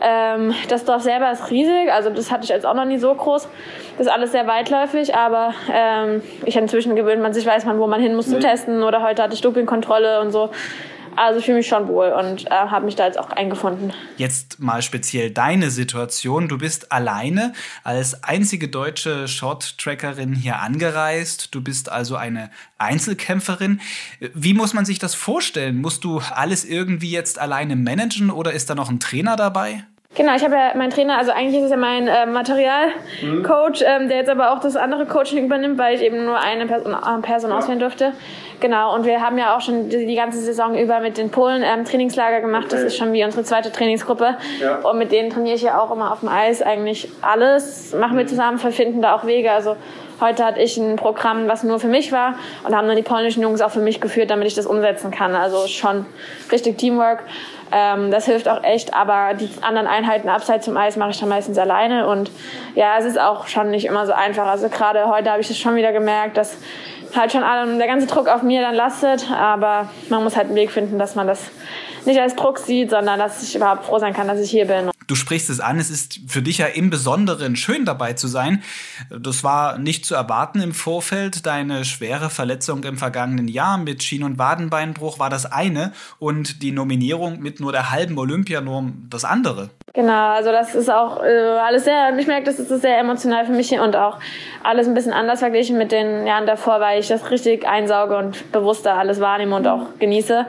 Ähm, 0.02 0.54
das 0.68 0.84
Dorf 0.84 1.02
selber 1.02 1.30
ist 1.30 1.50
riesig, 1.50 1.92
also 1.92 2.10
das 2.10 2.32
hatte 2.32 2.44
ich 2.44 2.50
jetzt 2.50 2.66
auch 2.66 2.74
noch 2.74 2.84
nie 2.84 2.98
so 2.98 3.14
groß. 3.14 3.48
Das 3.96 4.06
ist 4.06 4.12
alles 4.12 4.32
sehr 4.32 4.46
weitläufig, 4.46 5.14
aber 5.14 5.54
ähm, 5.72 6.22
ich 6.44 6.56
inzwischen 6.56 6.96
gewöhnt 6.96 7.22
man 7.22 7.32
sich, 7.32 7.46
weiß 7.46 7.64
man, 7.64 7.78
wo 7.78 7.86
man 7.86 8.00
hin 8.00 8.16
muss 8.16 8.28
zum 8.28 8.40
Testen 8.40 8.82
oder 8.82 9.02
heute 9.02 9.22
hatte 9.22 9.34
ich 9.34 9.40
Dopingkontrolle 9.40 10.20
und 10.20 10.32
so. 10.32 10.50
Also 11.16 11.40
ich 11.40 11.46
fühle 11.46 11.58
mich 11.58 11.66
schon 11.66 11.88
wohl 11.88 12.08
und 12.08 12.46
äh, 12.46 12.50
habe 12.50 12.84
mich 12.84 12.94
da 12.94 13.06
jetzt 13.06 13.18
auch 13.18 13.30
eingefunden. 13.30 13.92
Jetzt 14.16 14.60
mal 14.60 14.82
speziell 14.82 15.30
deine 15.30 15.70
Situation. 15.70 16.48
Du 16.48 16.58
bist 16.58 16.92
alleine 16.92 17.54
als 17.84 18.22
einzige 18.22 18.68
deutsche 18.68 19.26
Short-Trackerin 19.26 20.34
hier 20.34 20.60
angereist. 20.60 21.54
Du 21.54 21.62
bist 21.62 21.90
also 21.90 22.16
eine 22.16 22.50
Einzelkämpferin. 22.78 23.80
Wie 24.34 24.54
muss 24.54 24.74
man 24.74 24.84
sich 24.84 24.98
das 24.98 25.14
vorstellen? 25.14 25.80
Musst 25.80 26.04
du 26.04 26.20
alles 26.34 26.64
irgendwie 26.64 27.10
jetzt 27.10 27.38
alleine 27.38 27.76
managen 27.76 28.30
oder 28.30 28.52
ist 28.52 28.68
da 28.68 28.74
noch 28.74 28.90
ein 28.90 29.00
Trainer 29.00 29.36
dabei? 29.36 29.84
Genau, 30.16 30.34
ich 30.34 30.42
habe 30.42 30.54
ja 30.54 30.72
meinen 30.74 30.90
Trainer, 30.90 31.18
also 31.18 31.30
eigentlich 31.30 31.58
ist 31.58 31.64
es 31.64 31.70
ja 31.70 31.76
mein 31.76 32.08
äh, 32.08 32.24
Materialcoach, 32.24 33.82
ähm, 33.84 34.08
der 34.08 34.16
jetzt 34.16 34.30
aber 34.30 34.52
auch 34.52 34.60
das 34.60 34.74
andere 34.74 35.04
Coaching 35.04 35.44
übernimmt, 35.44 35.76
weil 35.76 35.94
ich 35.94 36.00
eben 36.00 36.24
nur 36.24 36.38
eine 36.38 36.66
Person, 36.66 36.94
äh, 36.94 37.20
Person 37.20 37.50
ja. 37.50 37.58
auswählen 37.58 37.78
durfte. 37.78 38.12
Genau, 38.60 38.94
und 38.94 39.04
wir 39.04 39.20
haben 39.20 39.36
ja 39.36 39.54
auch 39.54 39.60
schon 39.60 39.90
die, 39.90 40.06
die 40.06 40.14
ganze 40.14 40.40
Saison 40.40 40.74
über 40.74 41.00
mit 41.00 41.18
den 41.18 41.30
Polen 41.30 41.62
ähm, 41.62 41.84
Trainingslager 41.84 42.40
gemacht. 42.40 42.64
Okay. 42.66 42.76
Das 42.76 42.82
ist 42.84 42.96
schon 42.96 43.12
wie 43.12 43.22
unsere 43.22 43.44
zweite 43.44 43.70
Trainingsgruppe. 43.70 44.36
Ja. 44.58 44.76
Und 44.76 44.96
mit 44.96 45.12
denen 45.12 45.28
trainiere 45.28 45.56
ich 45.56 45.62
ja 45.62 45.78
auch 45.78 45.90
immer 45.90 46.10
auf 46.10 46.20
dem 46.20 46.30
Eis 46.30 46.62
eigentlich 46.62 47.10
alles. 47.20 47.94
Machen 47.94 48.16
wir 48.16 48.24
mhm. 48.24 48.28
zusammen, 48.28 48.58
verfinden 48.58 49.02
da 49.02 49.14
auch 49.14 49.26
Wege. 49.26 49.52
Also 49.52 49.76
heute 50.20 50.44
hatte 50.44 50.60
ich 50.60 50.76
ein 50.76 50.96
Programm, 50.96 51.48
was 51.48 51.62
nur 51.62 51.80
für 51.80 51.88
mich 51.88 52.12
war 52.12 52.34
und 52.64 52.74
haben 52.74 52.86
dann 52.86 52.96
die 52.96 53.02
polnischen 53.02 53.42
Jungs 53.42 53.60
auch 53.60 53.70
für 53.70 53.80
mich 53.80 54.00
geführt, 54.00 54.30
damit 54.30 54.46
ich 54.46 54.54
das 54.54 54.66
umsetzen 54.66 55.10
kann. 55.10 55.34
Also 55.34 55.66
schon 55.66 56.06
richtig 56.50 56.78
Teamwork. 56.78 57.22
Ähm, 57.72 58.10
das 58.10 58.26
hilft 58.26 58.48
auch 58.48 58.62
echt, 58.62 58.94
aber 58.94 59.34
die 59.34 59.50
anderen 59.60 59.88
Einheiten 59.88 60.28
abseits 60.28 60.64
zum 60.64 60.76
Eis 60.76 60.96
mache 60.96 61.10
ich 61.10 61.18
dann 61.18 61.28
meistens 61.28 61.58
alleine 61.58 62.06
und 62.06 62.30
ja, 62.74 62.96
es 62.98 63.04
ist 63.04 63.18
auch 63.18 63.48
schon 63.48 63.70
nicht 63.70 63.86
immer 63.86 64.06
so 64.06 64.12
einfach. 64.12 64.46
Also 64.46 64.68
gerade 64.68 65.08
heute 65.08 65.30
habe 65.30 65.40
ich 65.40 65.50
es 65.50 65.58
schon 65.58 65.74
wieder 65.74 65.92
gemerkt, 65.92 66.36
dass 66.36 66.58
halt 67.14 67.32
schon 67.32 67.42
der 67.78 67.86
ganze 67.86 68.06
Druck 68.06 68.28
auf 68.28 68.42
mir 68.42 68.60
dann 68.60 68.74
lastet, 68.74 69.30
aber 69.30 69.88
man 70.08 70.22
muss 70.22 70.36
halt 70.36 70.46
einen 70.46 70.56
Weg 70.56 70.70
finden, 70.70 70.98
dass 70.98 71.14
man 71.14 71.26
das 71.26 71.50
nicht 72.04 72.20
als 72.20 72.36
Druck 72.36 72.58
sieht, 72.58 72.90
sondern 72.90 73.18
dass 73.18 73.42
ich 73.42 73.56
überhaupt 73.56 73.84
froh 73.84 73.98
sein 73.98 74.14
kann, 74.14 74.28
dass 74.28 74.40
ich 74.40 74.50
hier 74.50 74.66
bin. 74.66 74.90
Du 75.06 75.14
sprichst 75.14 75.50
es 75.50 75.60
an, 75.60 75.78
es 75.78 75.90
ist 75.90 76.20
für 76.26 76.42
dich 76.42 76.58
ja 76.58 76.66
im 76.66 76.90
Besonderen 76.90 77.54
schön 77.54 77.84
dabei 77.84 78.14
zu 78.14 78.26
sein. 78.26 78.62
Das 79.10 79.44
war 79.44 79.78
nicht 79.78 80.04
zu 80.04 80.14
erwarten 80.14 80.60
im 80.60 80.74
Vorfeld. 80.74 81.46
Deine 81.46 81.84
schwere 81.84 82.28
Verletzung 82.28 82.82
im 82.84 82.96
vergangenen 82.96 83.46
Jahr 83.46 83.78
mit 83.78 84.02
Schien- 84.02 84.24
und 84.24 84.38
Wadenbeinbruch 84.38 85.18
war 85.18 85.30
das 85.30 85.50
eine 85.50 85.92
und 86.18 86.62
die 86.62 86.72
Nominierung 86.72 87.40
mit 87.40 87.60
nur 87.60 87.72
der 87.72 87.90
halben 87.90 88.18
Olympianorm 88.18 89.06
das 89.08 89.24
andere. 89.24 89.70
Genau, 89.94 90.32
also 90.32 90.52
das 90.52 90.74
ist 90.74 90.90
auch 90.90 91.22
äh, 91.22 91.26
alles 91.26 91.84
sehr, 91.84 92.14
ich 92.18 92.26
merke, 92.26 92.44
das 92.44 92.58
ist 92.58 92.68
sehr 92.82 92.98
emotional 92.98 93.46
für 93.46 93.52
mich 93.52 93.72
und 93.72 93.96
auch 93.96 94.18
alles 94.62 94.86
ein 94.86 94.92
bisschen 94.92 95.14
anders 95.14 95.38
verglichen 95.38 95.78
mit 95.78 95.90
den 95.90 96.26
Jahren 96.26 96.46
davor, 96.46 96.80
weil 96.80 97.00
ich 97.00 97.08
das 97.08 97.30
richtig 97.30 97.66
einsauge 97.66 98.16
und 98.18 98.52
bewusster 98.52 98.94
alles 98.94 99.20
wahrnehme 99.20 99.56
und 99.56 99.66
auch 99.66 99.86
genieße. 99.98 100.44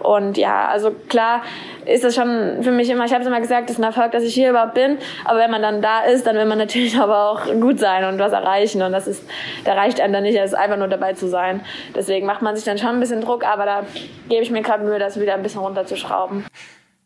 Und 0.00 0.36
ja, 0.36 0.68
also 0.68 0.90
klar 1.08 1.42
ist 1.86 2.04
das 2.04 2.14
schon 2.14 2.62
für 2.62 2.70
mich 2.70 2.90
immer, 2.90 3.04
ich 3.04 3.12
habe 3.12 3.22
es 3.22 3.26
immer 3.26 3.40
gesagt, 3.40 3.68
das 3.68 3.76
ist 3.76 3.82
ein 3.82 3.84
Erfolg, 3.84 4.12
dass 4.12 4.22
ich 4.22 4.34
hier 4.34 4.50
überhaupt 4.50 4.74
bin. 4.74 4.98
Aber 5.24 5.38
wenn 5.38 5.50
man 5.50 5.62
dann 5.62 5.82
da 5.82 6.00
ist, 6.02 6.26
dann 6.26 6.36
will 6.36 6.44
man 6.44 6.58
natürlich 6.58 6.96
aber 7.00 7.30
auch 7.30 7.46
gut 7.60 7.78
sein 7.78 8.04
und 8.04 8.18
was 8.18 8.32
erreichen. 8.32 8.82
Und 8.82 8.92
das 8.92 9.06
ist, 9.06 9.24
da 9.64 9.74
reicht 9.74 10.00
einem 10.00 10.12
dann 10.12 10.22
nicht, 10.22 10.38
als 10.38 10.54
einfach 10.54 10.76
nur 10.76 10.88
dabei 10.88 11.14
zu 11.14 11.28
sein. 11.28 11.60
Deswegen 11.94 12.26
macht 12.26 12.42
man 12.42 12.56
sich 12.56 12.64
dann 12.64 12.78
schon 12.78 12.90
ein 12.90 13.00
bisschen 13.00 13.20
Druck, 13.20 13.44
aber 13.44 13.64
da 13.64 13.82
gebe 14.28 14.42
ich 14.42 14.50
mir 14.50 14.62
gerade 14.62 14.84
Mühe, 14.84 14.98
das 14.98 15.20
wieder 15.20 15.34
ein 15.34 15.42
bisschen 15.42 15.60
runterzuschrauben. 15.60 16.46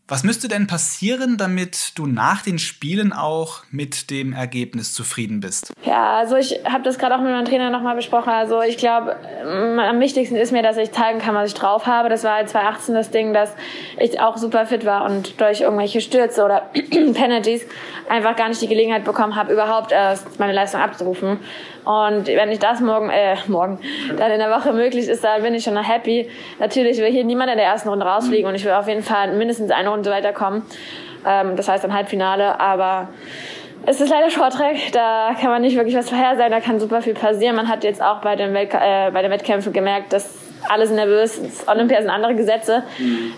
Was 0.06 0.22
müsste 0.22 0.48
denn 0.48 0.66
passieren, 0.66 1.38
damit 1.38 1.92
du 1.98 2.04
nach 2.04 2.42
den 2.42 2.58
Spielen 2.58 3.14
auch 3.14 3.62
mit 3.70 4.10
dem 4.10 4.34
Ergebnis 4.34 4.92
zufrieden 4.92 5.40
bist? 5.40 5.72
Ja, 5.82 6.18
also 6.18 6.36
ich 6.36 6.60
habe 6.66 6.84
das 6.84 6.98
gerade 6.98 7.14
auch 7.14 7.22
mit 7.22 7.30
meinem 7.30 7.46
Trainer 7.46 7.70
nochmal 7.70 7.96
besprochen. 7.96 8.28
Also 8.28 8.60
ich 8.60 8.76
glaube, 8.76 9.16
am 9.42 10.00
wichtigsten 10.00 10.36
ist 10.36 10.52
mir, 10.52 10.62
dass 10.62 10.76
ich 10.76 10.92
zeigen 10.92 11.20
kann, 11.20 11.34
was 11.34 11.48
ich 11.48 11.54
drauf 11.54 11.86
habe. 11.86 12.10
Das 12.10 12.22
war 12.22 12.44
2018 12.44 12.94
das 12.94 13.10
Ding, 13.12 13.32
dass 13.32 13.54
ich 13.98 14.20
auch 14.20 14.36
super 14.36 14.66
fit 14.66 14.84
war 14.84 15.06
und 15.06 15.40
durch 15.40 15.62
irgendwelche 15.62 16.02
Stürze 16.02 16.44
oder 16.44 16.70
Penalties 16.90 17.64
einfach 18.10 18.36
gar 18.36 18.50
nicht 18.50 18.60
die 18.60 18.68
Gelegenheit 18.68 19.04
bekommen 19.04 19.34
habe, 19.36 19.54
überhaupt 19.54 19.90
erst 19.90 20.38
meine 20.38 20.52
Leistung 20.52 20.82
abzurufen. 20.82 21.38
Und 21.84 22.26
wenn 22.26 22.50
ich 22.50 22.58
das 22.58 22.80
morgen, 22.80 23.10
äh, 23.10 23.36
morgen, 23.46 23.78
dann 24.16 24.30
in 24.30 24.38
der 24.38 24.50
Woche 24.50 24.72
möglich 24.72 25.08
ist, 25.08 25.22
dann 25.22 25.42
bin 25.42 25.54
ich 25.54 25.64
schon 25.64 25.76
happy. 25.76 26.30
Natürlich 26.58 26.98
will 26.98 27.10
hier 27.10 27.24
niemand 27.24 27.50
in 27.50 27.58
der 27.58 27.66
ersten 27.66 27.88
Runde 27.88 28.06
rausfliegen 28.06 28.48
und 28.48 28.54
ich 28.54 28.64
will 28.64 28.72
auf 28.72 28.88
jeden 28.88 29.02
Fall 29.02 29.32
mindestens 29.32 29.70
eine 29.70 29.90
Runde 29.90 30.10
weiterkommen. 30.10 30.62
Ähm, 31.26 31.56
das 31.56 31.68
heißt 31.68 31.84
ein 31.84 31.92
Halbfinale, 31.92 32.58
aber 32.58 33.08
es 33.86 34.00
ist 34.00 34.08
leider 34.08 34.30
Shorttrack, 34.30 34.76
da 34.92 35.34
kann 35.38 35.50
man 35.50 35.60
nicht 35.60 35.76
wirklich 35.76 35.94
was 35.94 36.08
vorhersagen, 36.08 36.50
da 36.50 36.60
kann 36.60 36.80
super 36.80 37.02
viel 37.02 37.14
passieren. 37.14 37.54
Man 37.56 37.68
hat 37.68 37.84
jetzt 37.84 38.02
auch 38.02 38.20
bei 38.22 38.34
den, 38.34 38.54
Welt 38.54 38.72
äh, 38.72 39.10
bei 39.10 39.20
den 39.20 39.30
Wettkämpfen 39.30 39.72
gemerkt, 39.74 40.12
dass 40.14 40.38
alle 40.68 40.86
sind 40.86 40.96
nervös. 40.96 41.40
Olympia 41.66 42.00
sind 42.00 42.08
andere 42.08 42.34
Gesetze. 42.34 42.84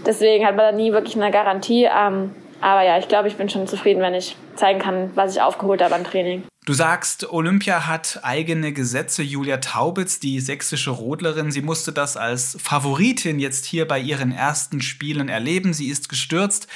Deswegen 0.07 0.47
hat 0.47 0.55
man 0.55 0.67
da 0.67 0.73
nie 0.73 0.93
wirklich 0.93 1.17
eine 1.17 1.33
Garantie. 1.33 1.85
Ähm, 1.85 2.33
aber 2.61 2.83
ja, 2.83 2.99
ich 2.99 3.09
glaube, 3.09 3.27
ich 3.27 3.37
bin 3.37 3.49
schon 3.49 3.67
zufrieden, 3.67 4.01
wenn 4.01 4.15
ich 4.15 4.37
zeigen 4.55 4.79
kann, 4.79 5.11
was 5.15 5.35
ich 5.35 5.43
aufgeholt 5.43 5.83
habe 5.83 5.95
am 5.95 6.05
Training. 6.05 6.45
Du 6.67 6.75
sagst, 6.75 7.31
Olympia 7.31 7.87
hat 7.87 8.25
eigene 8.25 8.73
Gesetze. 8.73 9.23
Julia 9.23 9.59
Taubitz, 9.59 10.19
die 10.19 10.41
sächsische 10.41 10.91
Rodlerin, 10.91 11.53
sie 11.53 11.63
musste 11.63 11.93
das 11.93 12.17
als 12.17 12.59
Favoritin 12.61 13.39
jetzt 13.39 13.67
hier 13.67 13.87
bei 13.87 14.01
ihren 14.01 14.33
ersten 14.33 14.81
Spielen 14.81 15.29
erleben. 15.29 15.73
Sie 15.73 15.87
ist 15.87 16.09
gestürzt 16.09 16.67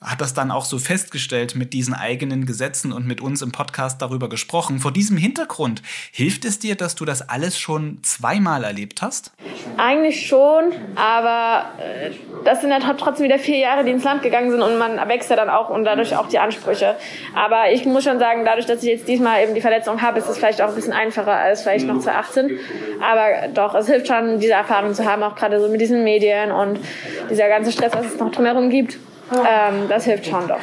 hat 0.00 0.20
das 0.20 0.32
dann 0.32 0.52
auch 0.52 0.64
so 0.64 0.78
festgestellt 0.78 1.56
mit 1.56 1.72
diesen 1.72 1.92
eigenen 1.92 2.46
Gesetzen 2.46 2.92
und 2.92 3.04
mit 3.04 3.20
uns 3.20 3.42
im 3.42 3.50
Podcast 3.50 4.00
darüber 4.00 4.28
gesprochen. 4.28 4.78
Vor 4.78 4.92
diesem 4.92 5.16
Hintergrund, 5.16 5.82
hilft 6.12 6.44
es 6.44 6.60
dir, 6.60 6.76
dass 6.76 6.94
du 6.94 7.04
das 7.04 7.28
alles 7.28 7.58
schon 7.58 7.98
zweimal 8.02 8.62
erlebt 8.62 9.02
hast? 9.02 9.32
Eigentlich 9.76 10.28
schon, 10.28 10.72
aber 10.94 11.70
äh, 11.80 12.10
das 12.44 12.60
sind 12.60 12.70
ja 12.70 12.78
trotzdem 12.78 13.24
wieder 13.24 13.40
vier 13.40 13.58
Jahre, 13.58 13.84
die 13.84 13.90
ins 13.90 14.04
Land 14.04 14.22
gegangen 14.22 14.52
sind 14.52 14.62
und 14.62 14.78
man 14.78 14.96
wächst 15.08 15.30
ja 15.30 15.36
dann 15.36 15.50
auch 15.50 15.68
und 15.68 15.84
dadurch 15.84 16.14
auch 16.16 16.28
die 16.28 16.38
Ansprüche. 16.38 16.94
Aber 17.34 17.72
ich 17.72 17.84
muss 17.84 18.04
schon 18.04 18.20
sagen, 18.20 18.44
dadurch, 18.44 18.66
dass 18.66 18.84
ich 18.84 18.90
jetzt 18.90 19.08
diesmal 19.08 19.42
eben 19.42 19.54
die 19.54 19.60
Verletzung 19.60 20.00
habe, 20.00 20.20
ist 20.20 20.28
es 20.28 20.38
vielleicht 20.38 20.62
auch 20.62 20.68
ein 20.68 20.76
bisschen 20.76 20.92
einfacher 20.92 21.32
als 21.32 21.62
vielleicht 21.62 21.88
noch 21.88 21.98
2018. 21.98 22.60
Aber 23.02 23.48
doch, 23.48 23.74
es 23.74 23.88
hilft 23.88 24.06
schon, 24.06 24.38
diese 24.38 24.52
Erfahrung 24.52 24.94
zu 24.94 25.04
haben, 25.04 25.24
auch 25.24 25.34
gerade 25.34 25.60
so 25.60 25.68
mit 25.68 25.80
diesen 25.80 26.04
Medien 26.04 26.52
und 26.52 26.78
dieser 27.28 27.48
ganze 27.48 27.72
Stress, 27.72 27.92
was 27.94 28.06
es 28.06 28.20
noch 28.20 28.30
drumherum 28.30 28.70
gibt. 28.70 28.98
Ähm, 29.32 29.88
das 29.88 30.04
hilft 30.04 30.26
schon 30.26 30.48
doch. 30.48 30.60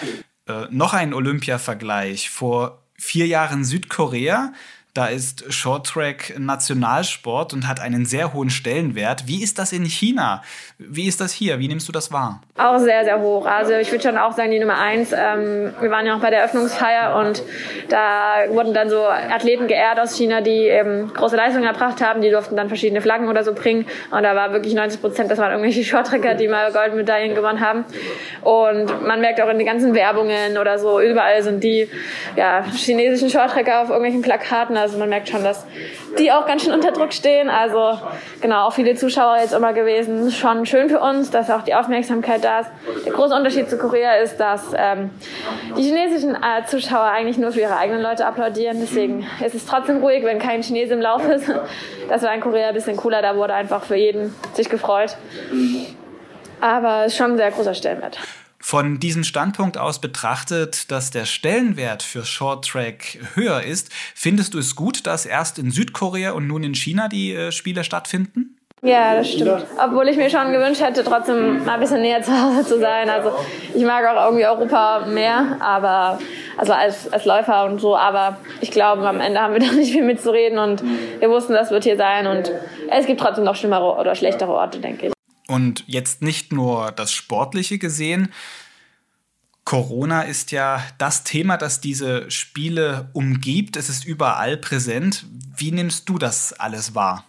Äh, 0.48 0.68
noch 0.70 0.94
ein 0.94 1.14
Olympia-Vergleich. 1.14 2.30
Vor 2.30 2.84
vier 2.98 3.28
Jahren 3.28 3.64
Südkorea 3.64 4.54
da 4.96 5.08
ist 5.08 5.52
Shorttrack 5.54 6.40
Nationalsport 6.40 7.54
und 7.54 7.68
hat 7.68 7.82
einen 7.82 8.06
sehr 8.06 8.34
hohen 8.34 8.50
Stellenwert. 8.50 9.28
Wie 9.28 9.44
ist 9.44 9.60
das 9.60 9.74
in 9.74 9.84
China? 9.84 10.42
Wie 10.78 11.06
ist 11.06 11.20
das 11.20 11.34
hier? 11.34 11.60
Wie 11.60 11.68
nimmst 11.68 11.90
du 11.90 11.92
das 11.92 12.14
wahr? 12.14 12.42
Auch 12.58 12.78
sehr, 12.80 13.04
sehr 13.04 13.20
hoch. 13.20 13.46
Also 13.46 13.74
ich 13.74 13.92
würde 13.92 14.08
schon 14.08 14.18
auch 14.18 14.32
sagen, 14.32 14.52
die 14.52 14.60
Nummer 14.60 14.78
eins. 14.78 15.12
Ähm, 15.12 15.74
wir 15.82 15.92
waren 15.92 16.06
ja 16.06 16.16
auch 16.16 16.22
bei 16.22 16.30
der 16.30 16.40
Eröffnungsfeier 16.40 17.18
und 17.18 17.44
da 17.90 18.46
wurden 18.48 18.74
dann 18.74 18.90
so 18.90 19.04
Athleten 19.06 19.68
geehrt 19.68 20.00
aus 20.00 20.16
China, 20.16 20.40
die 20.40 20.62
eben 20.62 21.14
große 21.14 21.36
Leistungen 21.36 21.66
erbracht 21.66 22.00
haben. 22.00 22.22
Die 22.22 22.32
durften 22.32 22.56
dann 22.56 22.70
verschiedene 22.70 23.02
Flaggen 23.02 23.28
oder 23.28 23.44
so 23.44 23.54
bringen. 23.54 23.86
Und 24.12 24.24
da 24.24 24.34
war 24.34 24.54
wirklich 24.54 24.76
90 24.76 25.02
Prozent, 25.02 25.30
das 25.30 25.40
waren 25.40 25.52
irgendwelche 25.52 25.84
Shorttracker, 25.90 26.36
die 26.36 26.48
mal 26.48 26.72
Goldmedaillen 26.72 27.36
gewonnen 27.36 27.60
haben. 27.60 27.84
Und 28.44 29.06
man 29.06 29.20
merkt 29.20 29.42
auch 29.42 29.50
in 29.50 29.58
den 29.58 29.68
ganzen 29.68 29.94
Werbungen 29.94 30.58
oder 30.58 30.80
so, 30.80 31.02
überall 31.02 31.44
sind 31.44 31.66
die 31.66 31.90
ja, 32.38 32.64
chinesischen 32.64 33.30
Shorttracker 33.30 33.82
auf 33.82 33.90
irgendwelchen 33.90 34.22
Plakaten. 34.22 34.85
Also 34.86 35.00
man 35.00 35.10
merkt 35.10 35.30
schon, 35.30 35.44
dass 35.44 35.66
die 36.20 36.32
auch 36.32 36.46
ganz 36.46 36.64
schön 36.64 36.72
unter 36.72 36.92
Druck 36.92 37.12
stehen. 37.12 37.50
Also 37.50 37.98
genau, 38.40 38.68
auch 38.68 38.74
viele 38.74 38.94
Zuschauer 38.94 39.38
jetzt 39.40 39.52
immer 39.52 39.74
gewesen. 39.74 40.30
Schon 40.30 40.68
schön 40.68 40.90
für 40.90 41.00
uns, 41.00 41.32
dass 41.32 41.50
auch 41.50 41.64
die 41.64 41.74
Aufmerksamkeit 41.74 42.44
da 42.44 42.60
ist. 42.60 42.70
Der 43.04 43.12
große 43.12 43.34
Unterschied 43.34 43.68
zu 43.68 43.80
Korea 43.80 44.14
ist, 44.18 44.38
dass 44.38 44.74
ähm, 44.78 45.10
die 45.76 45.82
chinesischen 45.82 46.36
äh, 46.36 46.64
Zuschauer 46.68 47.06
eigentlich 47.06 47.40
nur 47.40 47.52
für 47.52 47.62
ihre 47.62 47.78
eigenen 47.78 48.04
Leute 48.04 48.28
applaudieren. 48.28 48.78
Deswegen 48.80 49.26
ist 49.44 49.56
es 49.56 49.66
trotzdem 49.66 50.04
ruhig, 50.04 50.24
wenn 50.24 50.38
kein 50.38 50.62
Chinese 50.62 50.94
im 50.94 51.02
Lauf 51.02 51.28
ist. 51.28 51.52
Das 52.08 52.22
war 52.22 52.36
in 52.36 52.42
Korea 52.42 52.68
ein 52.68 52.76
bisschen 52.76 52.96
cooler. 52.96 53.24
Da 53.24 53.36
wurde 53.36 53.56
einfach 53.56 53.84
für 53.84 53.96
jeden 53.96 54.36
sich 54.54 54.70
gefreut. 54.70 55.18
Aber 56.62 57.06
es 57.06 57.14
ist 57.14 57.18
schon 57.18 57.32
ein 57.32 57.38
sehr 57.38 57.50
großer 57.50 57.74
Stellenwert. 57.74 58.20
Von 58.68 59.00
diesem 59.00 59.24
Standpunkt 59.24 59.78
aus 59.78 60.02
betrachtet, 60.02 60.90
dass 60.90 61.12
der 61.12 61.26
Stellenwert 61.26 62.02
für 62.02 62.26
Short 62.26 62.68
Track 62.68 63.20
höher 63.36 63.62
ist, 63.62 63.92
findest 64.16 64.56
du 64.56 64.58
es 64.58 64.76
gut, 64.76 65.06
dass 65.06 65.28
erst 65.28 65.60
in 65.60 65.70
Südkorea 65.70 66.32
und 66.32 66.48
nun 66.48 66.64
in 66.64 66.74
China 66.74 67.08
die 67.08 67.36
äh, 67.36 67.52
Spiele 67.52 67.84
stattfinden? 67.84 68.58
Ja, 68.82 69.14
das 69.14 69.32
stimmt. 69.32 69.68
Obwohl 69.78 70.10
ich 70.10 70.18
mir 70.18 70.32
schon 70.32 70.52
gewünscht 70.52 70.82
hätte, 70.82 71.04
trotzdem 71.04 71.64
mal 71.64 71.76
ein 71.76 71.80
bisschen 71.80 72.02
näher 72.02 72.24
zu 72.24 72.32
Hause 72.32 72.66
zu 72.66 72.80
sein. 72.80 73.08
Also 73.08 73.34
ich 73.76 73.84
mag 73.86 74.04
auch 74.08 74.26
irgendwie 74.26 74.48
Europa 74.48 75.06
mehr, 75.06 75.58
aber 75.60 76.18
also 76.58 76.74
als, 76.74 77.14
als 77.14 77.26
Läufer 77.26 77.66
und 77.66 77.80
so. 77.80 77.96
Aber 77.96 78.38
ich 78.62 78.72
glaube, 78.72 79.08
am 79.08 79.22
Ende 79.22 79.42
haben 79.42 79.54
wir 79.54 79.60
da 79.68 79.72
nicht 79.74 79.92
viel 79.92 80.04
mitzureden 80.04 80.58
und 80.58 80.84
wir 81.20 81.30
wussten, 81.30 81.54
das 81.54 81.70
wird 81.70 81.84
hier 81.84 81.98
sein. 81.98 82.26
Und 82.26 82.52
es 82.90 83.06
gibt 83.06 83.22
trotzdem 83.22 83.44
noch 83.44 83.56
schlimmere 83.56 83.96
oder 83.96 84.16
schlechtere 84.16 84.52
Orte, 84.52 84.80
denke 84.80 85.06
ich. 85.06 85.15
Und 85.48 85.84
jetzt 85.88 86.22
nicht 86.22 86.52
nur 86.52 86.92
das 86.92 87.12
Sportliche 87.12 87.78
gesehen. 87.78 88.30
Corona 89.64 90.22
ist 90.22 90.52
ja 90.52 90.84
das 90.98 91.24
Thema, 91.24 91.58
das 91.58 91.82
diese 91.82 92.30
Spiele 92.30 93.10
umgibt. 93.14 93.78
Es 93.78 93.90
ist 93.90 94.06
überall 94.06 94.58
präsent. 94.58 95.26
Wie 95.56 95.72
nimmst 95.72 96.08
du 96.10 96.18
das 96.18 96.54
alles 96.54 96.94
wahr? 96.96 97.26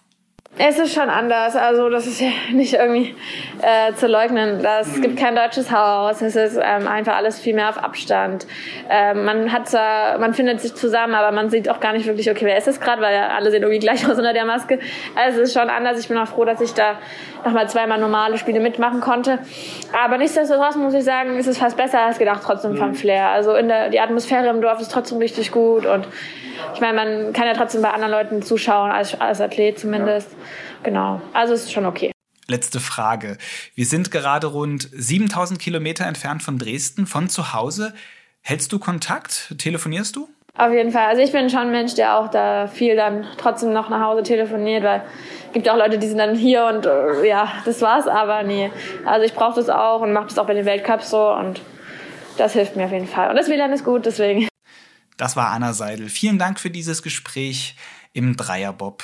Es 0.58 0.78
ist 0.78 0.94
schon 0.94 1.10
anders. 1.10 1.54
Also 1.54 1.90
das 1.90 2.06
ist 2.06 2.20
ja 2.20 2.28
nicht 2.52 2.74
irgendwie 2.74 3.14
äh, 3.60 3.92
zu 3.94 4.06
leugnen. 4.06 4.62
Das, 4.62 4.88
es 4.88 5.02
gibt 5.02 5.18
kein 5.18 5.36
deutsches 5.36 5.70
Haus. 5.70 6.22
Es 6.22 6.34
ist 6.34 6.56
ähm, 6.56 6.88
einfach 6.88 7.16
alles 7.16 7.38
viel 7.38 7.54
mehr 7.54 7.68
auf 7.68 7.76
Abstand. 7.76 8.46
Ähm, 8.88 9.24
man 9.24 9.52
hat 9.52 9.68
zwar, 9.68 10.18
man 10.18 10.32
findet 10.32 10.60
sich 10.60 10.74
zusammen, 10.74 11.14
aber 11.14 11.30
man 11.30 11.50
sieht 11.50 11.68
auch 11.68 11.80
gar 11.80 11.92
nicht 11.92 12.06
wirklich, 12.06 12.30
okay, 12.30 12.46
wer 12.46 12.56
ist 12.56 12.68
es 12.68 12.80
gerade, 12.80 13.02
weil 13.02 13.14
ja 13.14 13.28
alle 13.28 13.50
sehen 13.50 13.62
irgendwie 13.62 13.80
gleich 13.80 14.06
aus 14.10 14.16
unter 14.16 14.32
der 14.32 14.46
Maske. 14.46 14.78
Also 15.14 15.42
es 15.42 15.50
ist 15.50 15.60
schon 15.60 15.68
anders. 15.68 16.00
Ich 16.00 16.08
bin 16.08 16.16
auch 16.16 16.28
froh, 16.28 16.46
dass 16.46 16.60
ich 16.62 16.72
da 16.72 16.98
nochmal 17.44 17.68
zweimal 17.68 17.98
normale 17.98 18.38
Spiele 18.38 18.60
mitmachen 18.60 19.00
konnte. 19.00 19.38
Aber 19.92 20.16
nichtsdestotrotz 20.16 20.76
muss 20.76 20.94
ich 20.94 21.04
sagen, 21.04 21.36
ist 21.36 21.46
es 21.46 21.58
fast 21.58 21.76
besser 21.76 22.00
als 22.00 22.18
gedacht 22.18 22.40
trotzdem 22.42 22.76
vom 22.76 22.94
Flair. 22.94 23.28
Also 23.28 23.54
in 23.54 23.68
der, 23.68 23.90
die 23.90 24.00
Atmosphäre 24.00 24.48
im 24.48 24.62
Dorf 24.62 24.80
ist 24.80 24.90
trotzdem 24.90 25.18
richtig 25.18 25.52
gut 25.52 25.84
und 25.84 26.08
ich 26.74 26.80
meine, 26.80 26.94
man 26.94 27.32
kann 27.32 27.46
ja 27.46 27.54
trotzdem 27.54 27.82
bei 27.82 27.90
anderen 27.90 28.12
Leuten 28.12 28.42
zuschauen, 28.42 28.90
als, 28.90 29.18
als 29.20 29.40
Athlet 29.40 29.78
zumindest. 29.78 30.30
Ja. 30.32 30.45
Genau. 30.86 31.20
Also 31.32 31.52
es 31.52 31.64
ist 31.64 31.72
schon 31.72 31.84
okay. 31.84 32.12
Letzte 32.46 32.78
Frage. 32.78 33.38
Wir 33.74 33.86
sind 33.86 34.12
gerade 34.12 34.46
rund 34.46 34.88
7000 34.92 35.58
Kilometer 35.58 36.06
entfernt 36.06 36.44
von 36.44 36.58
Dresden, 36.58 37.08
von 37.08 37.28
zu 37.28 37.52
Hause. 37.52 37.92
Hältst 38.40 38.72
du 38.72 38.78
Kontakt? 38.78 39.56
Telefonierst 39.58 40.14
du? 40.14 40.28
Auf 40.56 40.72
jeden 40.72 40.92
Fall. 40.92 41.06
Also 41.06 41.22
ich 41.22 41.32
bin 41.32 41.50
schon 41.50 41.58
ein 41.58 41.70
Mensch, 41.72 41.94
der 41.94 42.16
auch 42.16 42.28
da 42.28 42.68
viel 42.68 42.94
dann 42.94 43.26
trotzdem 43.36 43.72
noch 43.72 43.88
nach 43.88 44.00
Hause 44.00 44.22
telefoniert, 44.22 44.84
weil 44.84 45.02
es 45.48 45.52
gibt 45.52 45.68
auch 45.68 45.76
Leute, 45.76 45.98
die 45.98 46.06
sind 46.06 46.18
dann 46.18 46.36
hier 46.36 46.64
und 46.66 46.86
äh, 46.86 47.28
ja, 47.28 47.52
das 47.64 47.82
war's. 47.82 48.06
Aber 48.06 48.44
nee, 48.44 48.70
also 49.04 49.26
ich 49.26 49.34
brauche 49.34 49.56
das 49.56 49.68
auch 49.68 50.02
und 50.02 50.12
mache 50.12 50.28
das 50.28 50.38
auch 50.38 50.46
bei 50.46 50.54
den 50.54 50.66
Weltcups 50.66 51.10
so 51.10 51.32
und 51.32 51.60
das 52.38 52.52
hilft 52.52 52.76
mir 52.76 52.84
auf 52.84 52.92
jeden 52.92 53.08
Fall. 53.08 53.28
Und 53.30 53.34
das 53.34 53.48
WLAN 53.48 53.72
ist 53.72 53.84
gut, 53.84 54.06
deswegen. 54.06 54.46
Das 55.16 55.34
war 55.34 55.48
Anna 55.50 55.72
Seidel. 55.72 56.08
Vielen 56.08 56.38
Dank 56.38 56.60
für 56.60 56.70
dieses 56.70 57.02
Gespräch 57.02 57.74
im 58.12 58.36
Dreierbob. 58.36 59.02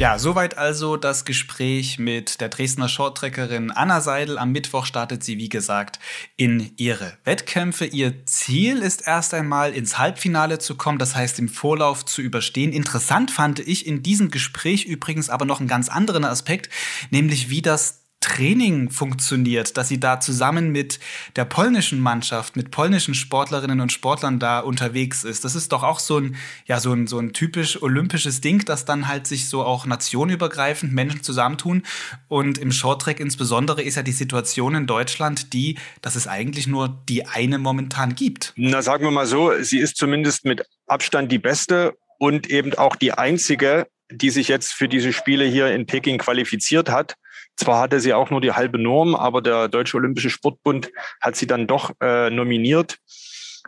Ja, 0.00 0.18
soweit 0.18 0.56
also 0.56 0.96
das 0.96 1.26
Gespräch 1.26 1.98
mit 1.98 2.40
der 2.40 2.48
Dresdner 2.48 2.88
Shorttreckerin 2.88 3.70
Anna 3.70 4.00
Seidel. 4.00 4.38
Am 4.38 4.50
Mittwoch 4.50 4.86
startet 4.86 5.22
sie, 5.22 5.36
wie 5.36 5.50
gesagt, 5.50 5.98
in 6.38 6.72
ihre 6.78 7.18
Wettkämpfe. 7.24 7.84
Ihr 7.84 8.24
Ziel 8.24 8.78
ist 8.78 9.06
erst 9.06 9.34
einmal 9.34 9.74
ins 9.74 9.98
Halbfinale 9.98 10.58
zu 10.58 10.78
kommen, 10.78 10.98
das 10.98 11.14
heißt 11.16 11.38
im 11.38 11.50
Vorlauf 11.50 12.06
zu 12.06 12.22
überstehen. 12.22 12.72
Interessant 12.72 13.30
fand 13.30 13.58
ich 13.58 13.86
in 13.86 14.02
diesem 14.02 14.30
Gespräch 14.30 14.86
übrigens 14.86 15.28
aber 15.28 15.44
noch 15.44 15.60
einen 15.60 15.68
ganz 15.68 15.90
anderen 15.90 16.24
Aspekt, 16.24 16.70
nämlich 17.10 17.50
wie 17.50 17.60
das 17.60 17.99
Training 18.20 18.90
funktioniert, 18.90 19.78
dass 19.78 19.88
sie 19.88 19.98
da 19.98 20.20
zusammen 20.20 20.70
mit 20.70 21.00
der 21.36 21.46
polnischen 21.46 22.00
Mannschaft, 22.00 22.54
mit 22.54 22.70
polnischen 22.70 23.14
Sportlerinnen 23.14 23.80
und 23.80 23.92
Sportlern 23.92 24.38
da 24.38 24.60
unterwegs 24.60 25.24
ist. 25.24 25.44
Das 25.44 25.54
ist 25.54 25.72
doch 25.72 25.82
auch 25.82 25.98
so 25.98 26.18
ein, 26.18 26.36
ja, 26.66 26.80
so 26.80 26.92
ein, 26.92 27.06
so 27.06 27.18
ein 27.18 27.32
typisch 27.32 27.82
olympisches 27.82 28.42
Ding, 28.42 28.64
dass 28.66 28.84
dann 28.84 29.08
halt 29.08 29.26
sich 29.26 29.48
so 29.48 29.64
auch 29.64 29.86
nationenübergreifend 29.86 30.92
Menschen 30.92 31.22
zusammentun. 31.22 31.82
Und 32.28 32.58
im 32.58 32.72
Shorttrack 32.72 33.20
insbesondere 33.20 33.82
ist 33.82 33.96
ja 33.96 34.02
die 34.02 34.12
Situation 34.12 34.74
in 34.74 34.86
Deutschland 34.86 35.54
die, 35.54 35.78
dass 36.02 36.14
es 36.14 36.26
eigentlich 36.26 36.66
nur 36.66 37.02
die 37.08 37.26
eine 37.26 37.58
momentan 37.58 38.14
gibt. 38.14 38.52
Na, 38.56 38.82
sagen 38.82 39.04
wir 39.04 39.10
mal 39.10 39.26
so, 39.26 39.52
sie 39.62 39.78
ist 39.78 39.96
zumindest 39.96 40.44
mit 40.44 40.62
Abstand 40.86 41.32
die 41.32 41.38
beste 41.38 41.96
und 42.18 42.50
eben 42.50 42.74
auch 42.74 42.96
die 42.96 43.12
einzige, 43.12 43.86
die 44.10 44.30
sich 44.30 44.48
jetzt 44.48 44.72
für 44.72 44.88
diese 44.88 45.12
Spiele 45.12 45.44
hier 45.44 45.68
in 45.68 45.86
Peking 45.86 46.18
qualifiziert 46.18 46.90
hat. 46.90 47.16
Zwar 47.56 47.80
hatte 47.80 48.00
sie 48.00 48.14
auch 48.14 48.30
nur 48.30 48.40
die 48.40 48.52
halbe 48.52 48.78
Norm, 48.78 49.14
aber 49.14 49.42
der 49.42 49.68
Deutsche 49.68 49.96
Olympische 49.96 50.30
Sportbund 50.30 50.90
hat 51.20 51.36
sie 51.36 51.46
dann 51.46 51.66
doch 51.66 51.92
äh, 52.00 52.30
nominiert, 52.30 52.98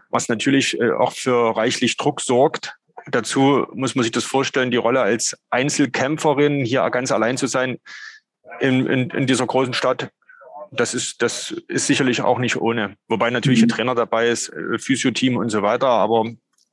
was 0.08 0.28
natürlich 0.28 0.80
äh, 0.80 0.92
auch 0.92 1.12
für 1.12 1.56
reichlich 1.56 1.96
Druck 1.96 2.20
sorgt. 2.20 2.76
Dazu 3.06 3.66
muss 3.74 3.94
man 3.94 4.04
sich 4.04 4.12
das 4.12 4.24
vorstellen, 4.24 4.70
die 4.70 4.76
Rolle 4.76 5.00
als 5.00 5.36
Einzelkämpferin 5.50 6.64
hier 6.64 6.88
ganz 6.90 7.10
allein 7.10 7.36
zu 7.36 7.46
sein 7.46 7.78
in, 8.60 8.86
in, 8.86 9.10
in 9.10 9.26
dieser 9.26 9.46
großen 9.46 9.74
Stadt, 9.74 10.10
das 10.72 10.94
ist, 10.94 11.20
das 11.20 11.54
ist 11.68 11.86
sicherlich 11.86 12.22
auch 12.22 12.38
nicht 12.38 12.56
ohne. 12.56 12.96
Wobei 13.08 13.30
natürlich 13.30 13.60
mhm. 13.60 13.66
ein 13.66 13.68
Trainer 13.68 13.94
dabei 13.94 14.28
ist, 14.28 14.48
äh, 14.48 14.78
Physio-Team 14.78 15.36
und 15.36 15.50
so 15.50 15.62
weiter, 15.62 15.88
aber 15.88 16.24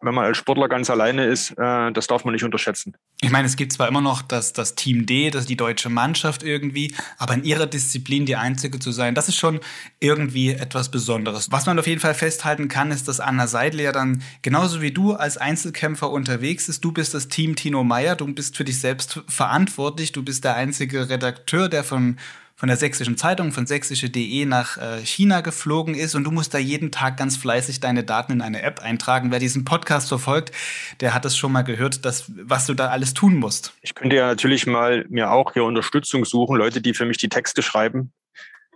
wenn 0.01 0.13
man 0.13 0.25
als 0.25 0.37
Sportler 0.37 0.69
ganz 0.69 0.89
alleine 0.89 1.25
ist, 1.25 1.51
äh, 1.51 1.91
das 1.91 2.07
darf 2.07 2.23
man 2.23 2.33
nicht 2.33 2.43
unterschätzen. 2.43 2.95
Ich 3.21 3.31
meine, 3.31 3.47
es 3.47 3.57
gibt 3.57 3.73
zwar 3.73 3.87
immer 3.87 4.01
noch 4.01 4.21
das, 4.21 4.53
das 4.53 4.75
Team 4.75 5.05
D, 5.05 5.29
das 5.29 5.41
ist 5.41 5.49
die 5.49 5.57
deutsche 5.57 5.89
Mannschaft 5.89 6.41
irgendwie, 6.41 6.95
aber 7.17 7.33
in 7.33 7.43
ihrer 7.43 7.67
Disziplin 7.67 8.25
die 8.25 8.37
Einzige 8.37 8.79
zu 8.79 8.91
sein, 8.91 9.13
das 9.13 9.27
ist 9.27 9.35
schon 9.35 9.59
irgendwie 9.99 10.51
etwas 10.51 10.89
Besonderes. 10.89 11.51
Was 11.51 11.65
man 11.65 11.77
auf 11.77 11.87
jeden 11.87 11.99
Fall 11.99 12.13
festhalten 12.13 12.69
kann, 12.69 12.91
ist, 12.91 13.07
dass 13.07 13.19
Anna 13.19 13.47
Seidel 13.47 13.81
ja 13.81 13.91
dann 13.91 14.21
genauso 14.41 14.81
wie 14.81 14.91
du 14.91 15.13
als 15.13 15.37
Einzelkämpfer 15.37 16.09
unterwegs 16.09 16.69
ist. 16.69 16.83
Du 16.83 16.93
bist 16.93 17.13
das 17.13 17.27
Team 17.27 17.55
Tino 17.55 17.83
Meyer, 17.83 18.15
du 18.15 18.33
bist 18.33 18.55
für 18.55 18.63
dich 18.63 18.79
selbst 18.79 19.21
verantwortlich, 19.27 20.13
du 20.13 20.23
bist 20.23 20.45
der 20.45 20.55
einzige 20.55 21.09
Redakteur, 21.09 21.67
der 21.67 21.83
von 21.83 22.17
von 22.59 22.67
der 22.67 22.75
sächsischen 22.75 23.15
Zeitung, 23.15 23.53
von 23.53 23.65
sächsische.de 23.65 24.45
nach 24.45 24.77
äh, 24.77 24.99
China 25.05 25.39
geflogen 25.39 25.95
ist 25.95 26.13
und 26.13 26.25
du 26.25 26.31
musst 26.31 26.53
da 26.53 26.57
jeden 26.57 26.91
Tag 26.91 27.15
ganz 27.15 27.37
fleißig 27.37 27.79
deine 27.79 28.03
Daten 28.03 28.33
in 28.33 28.41
eine 28.41 28.63
App 28.63 28.81
eintragen. 28.81 29.31
Wer 29.31 29.39
diesen 29.39 29.63
Podcast 29.63 30.09
verfolgt, 30.09 30.51
der 30.99 31.13
hat 31.13 31.23
es 31.23 31.37
schon 31.37 31.53
mal 31.53 31.61
gehört, 31.61 32.03
dass, 32.03 32.29
was 32.35 32.65
du 32.65 32.73
da 32.73 32.89
alles 32.89 33.13
tun 33.13 33.37
musst. 33.37 33.71
Ich 33.81 33.95
könnte 33.95 34.17
ja 34.17 34.27
natürlich 34.27 34.67
mal 34.67 35.05
mir 35.07 35.31
auch 35.31 35.53
hier 35.53 35.63
Unterstützung 35.63 36.25
suchen, 36.25 36.57
Leute, 36.57 36.81
die 36.81 36.93
für 36.93 37.05
mich 37.05 37.17
die 37.17 37.29
Texte 37.29 37.61
schreiben. 37.61 38.11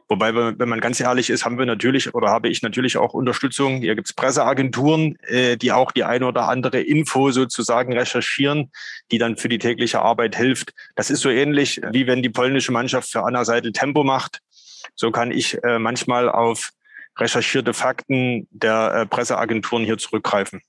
Wobei, 0.09 0.35
wenn 0.35 0.69
man 0.69 0.81
ganz 0.81 0.99
ehrlich 0.99 1.29
ist, 1.29 1.45
haben 1.45 1.57
wir 1.57 1.65
natürlich 1.65 2.13
oder 2.13 2.29
habe 2.29 2.49
ich 2.49 2.61
natürlich 2.61 2.97
auch 2.97 3.13
Unterstützung. 3.13 3.77
Hier 3.77 3.95
gibt 3.95 4.09
es 4.09 4.13
Presseagenturen, 4.13 5.17
äh, 5.27 5.57
die 5.57 5.71
auch 5.71 5.91
die 5.91 6.03
eine 6.03 6.27
oder 6.27 6.49
andere 6.49 6.81
Info 6.81 7.31
sozusagen 7.31 7.97
recherchieren, 7.97 8.71
die 9.11 9.17
dann 9.17 9.37
für 9.37 9.49
die 9.49 9.59
tägliche 9.59 10.01
Arbeit 10.01 10.35
hilft. 10.35 10.73
Das 10.95 11.09
ist 11.09 11.21
so 11.21 11.29
ähnlich, 11.29 11.81
wie 11.91 12.07
wenn 12.07 12.21
die 12.21 12.29
polnische 12.29 12.71
Mannschaft 12.71 13.11
für 13.11 13.23
Anna 13.23 13.45
Seidel 13.45 13.71
Tempo 13.71 14.03
macht. 14.03 14.39
So 14.95 15.11
kann 15.11 15.31
ich 15.31 15.63
äh, 15.63 15.79
manchmal 15.79 16.29
auf 16.29 16.71
recherchierte 17.17 17.73
Fakten 17.73 18.47
der 18.51 18.93
äh, 18.93 19.05
Presseagenturen 19.05 19.85
hier 19.85 19.97
zurückgreifen. 19.97 20.61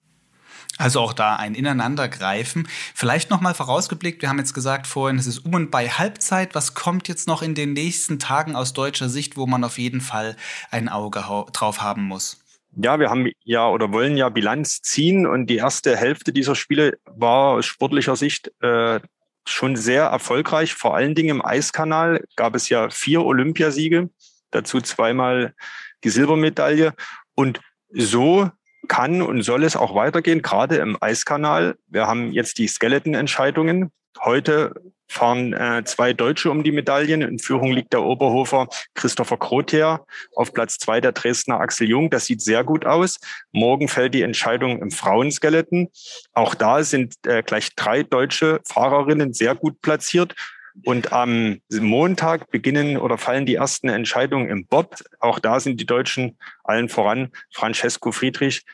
Also 0.76 1.00
auch 1.00 1.12
da 1.12 1.36
ein 1.36 1.54
Ineinandergreifen. 1.54 2.66
Vielleicht 2.94 3.30
nochmal 3.30 3.54
vorausgeblickt, 3.54 4.22
wir 4.22 4.28
haben 4.28 4.38
jetzt 4.38 4.54
gesagt 4.54 4.86
vorhin, 4.86 5.18
es 5.18 5.26
ist 5.26 5.38
um 5.40 5.54
und 5.54 5.70
bei 5.70 5.88
Halbzeit. 5.88 6.54
Was 6.54 6.74
kommt 6.74 7.06
jetzt 7.06 7.28
noch 7.28 7.42
in 7.42 7.54
den 7.54 7.72
nächsten 7.74 8.18
Tagen 8.18 8.56
aus 8.56 8.72
deutscher 8.72 9.08
Sicht, 9.08 9.36
wo 9.36 9.46
man 9.46 9.62
auf 9.62 9.78
jeden 9.78 10.00
Fall 10.00 10.36
ein 10.70 10.88
Auge 10.88 11.24
drauf 11.52 11.80
haben 11.80 12.02
muss? 12.02 12.40
Ja, 12.76 12.98
wir 12.98 13.08
haben 13.08 13.30
ja 13.44 13.68
oder 13.68 13.92
wollen 13.92 14.16
ja 14.16 14.28
Bilanz 14.30 14.82
ziehen 14.82 15.26
und 15.26 15.46
die 15.46 15.56
erste 15.56 15.96
Hälfte 15.96 16.32
dieser 16.32 16.56
Spiele 16.56 16.98
war 17.04 17.52
aus 17.52 17.66
sportlicher 17.66 18.16
Sicht 18.16 18.50
äh, 18.60 18.98
schon 19.46 19.76
sehr 19.76 20.04
erfolgreich. 20.04 20.74
Vor 20.74 20.96
allen 20.96 21.14
Dingen 21.14 21.36
im 21.36 21.44
Eiskanal 21.44 22.24
gab 22.34 22.56
es 22.56 22.68
ja 22.68 22.90
vier 22.90 23.24
Olympiasiege, 23.24 24.10
dazu 24.50 24.80
zweimal 24.80 25.54
die 26.02 26.10
Silbermedaille. 26.10 26.94
Und 27.36 27.60
so 27.90 28.50
kann 28.88 29.22
und 29.22 29.42
soll 29.42 29.64
es 29.64 29.76
auch 29.76 29.94
weitergehen, 29.94 30.42
gerade 30.42 30.76
im 30.76 30.96
Eiskanal. 31.00 31.76
Wir 31.86 32.06
haben 32.06 32.32
jetzt 32.32 32.58
die 32.58 32.68
Skeleton-Entscheidungen. 32.68 33.90
Heute 34.22 34.74
fahren 35.08 35.52
äh, 35.52 35.82
zwei 35.84 36.12
Deutsche 36.12 36.50
um 36.50 36.64
die 36.64 36.72
Medaillen. 36.72 37.22
In 37.22 37.38
Führung 37.38 37.72
liegt 37.72 37.92
der 37.92 38.02
Oberhofer 38.02 38.68
Christopher 38.94 39.36
Krother, 39.36 40.04
auf 40.34 40.52
Platz 40.52 40.78
zwei 40.78 41.00
der 41.00 41.12
Dresdner 41.12 41.60
Axel 41.60 41.88
Jung. 41.88 42.10
Das 42.10 42.26
sieht 42.26 42.42
sehr 42.42 42.64
gut 42.64 42.84
aus. 42.86 43.18
Morgen 43.52 43.88
fällt 43.88 44.14
die 44.14 44.22
Entscheidung 44.22 44.80
im 44.80 44.90
Frauenskeleton. 44.90 45.88
Auch 46.32 46.54
da 46.54 46.82
sind 46.82 47.14
äh, 47.26 47.42
gleich 47.42 47.74
drei 47.76 48.02
deutsche 48.02 48.60
Fahrerinnen 48.66 49.32
sehr 49.32 49.54
gut 49.54 49.80
platziert. 49.80 50.34
Und 50.82 51.12
am 51.12 51.60
Montag 51.70 52.50
beginnen 52.50 52.96
oder 52.96 53.16
fallen 53.16 53.46
die 53.46 53.54
ersten 53.54 53.88
Entscheidungen 53.88 54.48
im 54.48 54.66
Bob. 54.66 54.96
Auch 55.20 55.38
da 55.38 55.60
sind 55.60 55.80
die 55.80 55.86
Deutschen 55.86 56.36
allen 56.64 56.88
voran 56.88 57.30
Francesco 57.52 58.10
Friedrich 58.10 58.64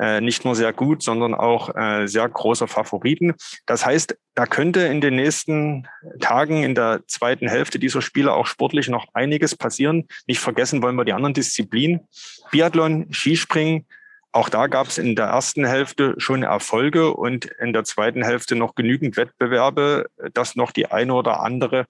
äh, 0.00 0.20
nicht 0.22 0.44
nur 0.46 0.56
sehr 0.56 0.72
gut, 0.72 1.02
sondern 1.02 1.34
auch 1.34 1.74
äh, 1.76 2.06
sehr 2.06 2.26
großer 2.26 2.66
Favoriten. 2.68 3.34
Das 3.66 3.84
heißt, 3.84 4.16
da 4.34 4.46
könnte 4.46 4.80
in 4.80 5.02
den 5.02 5.16
nächsten 5.16 5.86
Tagen 6.20 6.62
in 6.62 6.74
der 6.74 7.02
zweiten 7.06 7.48
Hälfte 7.48 7.78
dieser 7.78 8.00
Spiele 8.00 8.32
auch 8.32 8.46
sportlich 8.46 8.88
noch 8.88 9.08
einiges 9.12 9.54
passieren. 9.54 10.08
Nicht 10.26 10.40
vergessen 10.40 10.82
wollen 10.82 10.96
wir 10.96 11.04
die 11.04 11.12
anderen 11.12 11.34
Disziplinen. 11.34 12.08
Biathlon, 12.50 13.12
Skispringen, 13.12 13.86
auch 14.32 14.48
da 14.48 14.66
gab 14.68 14.86
es 14.86 14.98
in 14.98 15.16
der 15.16 15.26
ersten 15.26 15.64
Hälfte 15.64 16.14
schon 16.18 16.42
Erfolge 16.42 17.12
und 17.12 17.46
in 17.46 17.72
der 17.72 17.84
zweiten 17.84 18.22
Hälfte 18.22 18.54
noch 18.54 18.74
genügend 18.74 19.16
Wettbewerbe, 19.16 20.06
dass 20.34 20.56
noch 20.56 20.70
die 20.70 20.90
eine 20.90 21.14
oder 21.14 21.40
andere 21.40 21.86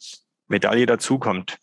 Medaille 0.49 0.87
dazukommt. 0.87 1.59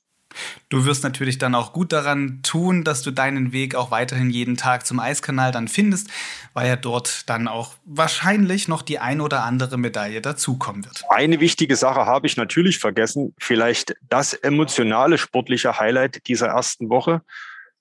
Du 0.69 0.85
wirst 0.85 1.03
natürlich 1.03 1.37
dann 1.37 1.55
auch 1.55 1.73
gut 1.73 1.93
daran 1.93 2.41
tun, 2.43 2.83
dass 2.83 3.01
du 3.01 3.11
deinen 3.11 3.53
Weg 3.53 3.75
auch 3.75 3.91
weiterhin 3.91 4.29
jeden 4.29 4.57
Tag 4.57 4.85
zum 4.85 4.99
Eiskanal 4.99 5.51
dann 5.51 5.67
findest, 5.67 6.09
weil 6.53 6.67
ja 6.67 6.75
dort 6.75 7.29
dann 7.29 7.47
auch 7.47 7.73
wahrscheinlich 7.85 8.67
noch 8.67 8.81
die 8.81 8.99
ein 8.99 9.21
oder 9.21 9.43
andere 9.43 9.77
Medaille 9.77 10.21
dazukommen 10.21 10.85
wird. 10.85 11.03
Eine 11.09 11.39
wichtige 11.39 11.75
Sache 11.75 12.05
habe 12.05 12.27
ich 12.27 12.37
natürlich 12.37 12.77
vergessen, 12.77 13.33
vielleicht 13.39 13.95
das 14.09 14.33
emotionale 14.33 15.17
sportliche 15.17 15.79
Highlight 15.79 16.27
dieser 16.27 16.47
ersten 16.47 16.89
Woche. 16.89 17.21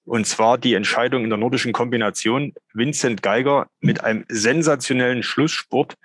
Und 0.07 0.27
zwar 0.27 0.57
die 0.57 0.75
Entscheidung 0.75 1.25
in 1.25 1.31
der 1.31 1.39
nordischen 1.39 1.73
Kombination. 1.73 2.55
Vincent 2.73 3.23
Geiger 3.23 3.69
mit 3.81 4.05
einem 4.05 4.25
sensationellen 4.29 5.25
Schlusssport 5.25 5.97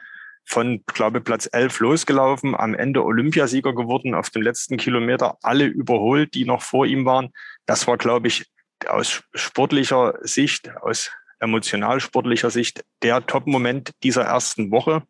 von, 0.43 0.83
glaube 0.87 1.21
Platz 1.21 1.47
11 1.51 1.79
losgelaufen, 1.79 2.55
am 2.55 2.73
Ende 2.73 3.05
Olympiasieger 3.05 3.73
geworden, 3.73 4.15
auf 4.15 4.31
dem 4.31 4.41
letzten 4.41 4.77
Kilometer 4.77 5.37
alle 5.43 5.65
überholt, 5.65 6.33
die 6.33 6.45
noch 6.45 6.63
vor 6.63 6.87
ihm 6.87 7.05
waren. 7.05 7.29
Das 7.67 7.87
war, 7.87 7.97
glaube 7.97 8.27
ich, 8.27 8.47
aus 8.87 9.23
sportlicher 9.35 10.15
Sicht, 10.21 10.75
aus 10.81 11.11
emotional 11.39 11.99
sportlicher 11.99 12.49
Sicht 12.49 12.83
der 13.03 13.25
Top-Moment 13.25 13.91
dieser 14.01 14.23
ersten 14.23 14.71
Woche. 14.71 15.03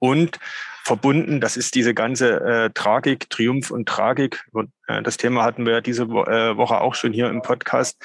Und 0.00 0.40
verbunden, 0.84 1.40
das 1.40 1.56
ist 1.56 1.76
diese 1.76 1.94
ganze 1.94 2.40
äh, 2.40 2.70
Tragik, 2.70 3.30
Triumph 3.30 3.70
und 3.70 3.88
Tragik. 3.88 4.44
Äh, 4.88 5.02
das 5.02 5.16
Thema 5.16 5.44
hatten 5.44 5.64
wir 5.64 5.74
ja 5.74 5.80
diese 5.80 6.02
äh, 6.02 6.56
Woche 6.56 6.80
auch 6.80 6.96
schon 6.96 7.12
hier 7.12 7.28
im 7.28 7.42
Podcast. 7.42 8.02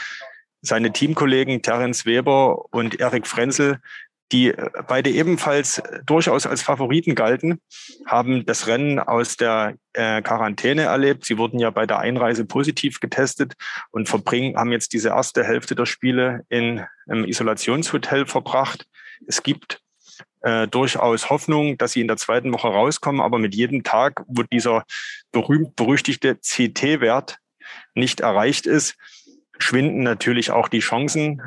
Seine 0.61 0.91
Teamkollegen 0.91 1.61
Terence 1.61 2.05
Weber 2.05 2.65
und 2.73 2.99
Erik 2.99 3.25
Frenzel, 3.25 3.79
die 4.31 4.49
äh, 4.49 4.69
beide 4.87 5.09
ebenfalls 5.09 5.81
durchaus 6.05 6.45
als 6.45 6.61
Favoriten 6.61 7.15
galten, 7.15 7.59
haben 8.05 8.45
das 8.45 8.67
Rennen 8.67 8.99
aus 8.99 9.37
der 9.37 9.75
äh, 9.93 10.21
Quarantäne 10.21 10.83
erlebt. 10.83 11.25
Sie 11.25 11.37
wurden 11.37 11.59
ja 11.59 11.69
bei 11.69 11.85
der 11.85 11.99
Einreise 11.99 12.45
positiv 12.45 12.99
getestet 12.99 13.53
und 13.91 14.09
verbringen, 14.09 14.57
haben 14.57 14.71
jetzt 14.71 14.93
diese 14.93 15.09
erste 15.09 15.43
Hälfte 15.43 15.75
der 15.75 15.85
Spiele 15.85 16.43
in 16.49 16.85
einem 17.07 17.25
Isolationshotel 17.25 18.25
verbracht. 18.25 18.85
Es 19.27 19.43
gibt 19.43 19.81
äh, 20.45 20.67
durchaus 20.67 21.31
Hoffnung, 21.31 21.75
dass 21.79 21.93
sie 21.93 22.01
in 22.01 22.07
der 22.07 22.17
zweiten 22.17 22.53
Woche 22.53 22.67
rauskommen. 22.67 23.19
Aber 23.19 23.39
mit 23.39 23.55
jedem 23.55 23.81
Tag, 23.81 24.23
wo 24.27 24.43
dieser 24.43 24.85
berühmt-berüchtigte 25.31 26.35
CT-Wert 26.35 27.39
nicht 27.95 28.19
erreicht 28.19 28.67
ist, 28.67 28.95
schwinden 29.57 30.03
natürlich 30.03 30.51
auch 30.51 30.67
die 30.67 30.81
Chancen. 30.81 31.41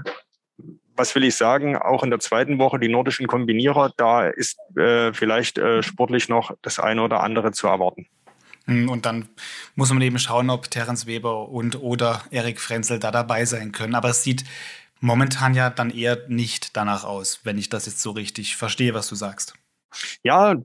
Was 0.97 1.15
will 1.15 1.23
ich 1.23 1.37
sagen? 1.37 1.77
Auch 1.77 2.03
in 2.03 2.11
der 2.11 2.19
zweiten 2.19 2.59
Woche 2.59 2.81
die 2.81 2.89
nordischen 2.89 3.29
Kombinierer, 3.29 3.93
da 3.97 4.27
ist 4.27 4.59
äh, 4.77 5.13
vielleicht 5.13 5.59
äh, 5.59 5.81
sportlich 5.85 6.29
noch 6.29 6.57
das 6.63 6.81
eine 6.81 7.03
oder 7.03 7.23
andere 7.23 7.53
zu 7.53 7.69
erwarten. 7.69 8.09
Hm, 8.65 8.89
und 8.89 9.07
dann 9.07 9.29
muss 9.77 9.93
man 9.93 10.03
eben 10.03 10.19
schauen, 10.19 10.51
ob 10.51 10.73
Terence 10.73 11.07
Weber 11.07 11.49
und 11.49 11.81
oder 11.81 12.25
Erik 12.33 12.59
Frenzel 12.61 12.99
da 12.99 13.13
dabei 13.13 13.45
sein 13.45 13.71
können. 13.71 13.95
Aber 13.95 14.11
es 14.11 14.25
sieht 14.25 14.43
momentan 15.01 15.55
ja 15.55 15.71
dann 15.71 15.91
eher 15.91 16.29
nicht 16.29 16.77
danach 16.77 17.05
aus, 17.05 17.41
wenn 17.45 17.59
ich 17.59 17.69
das 17.69 17.87
jetzt 17.87 18.01
so 18.01 18.11
richtig 18.11 18.57
verstehe, 18.57 18.95
was 18.95 19.09
du 19.09 19.15
sagst. 19.15 19.55
Ja, 20.23 20.57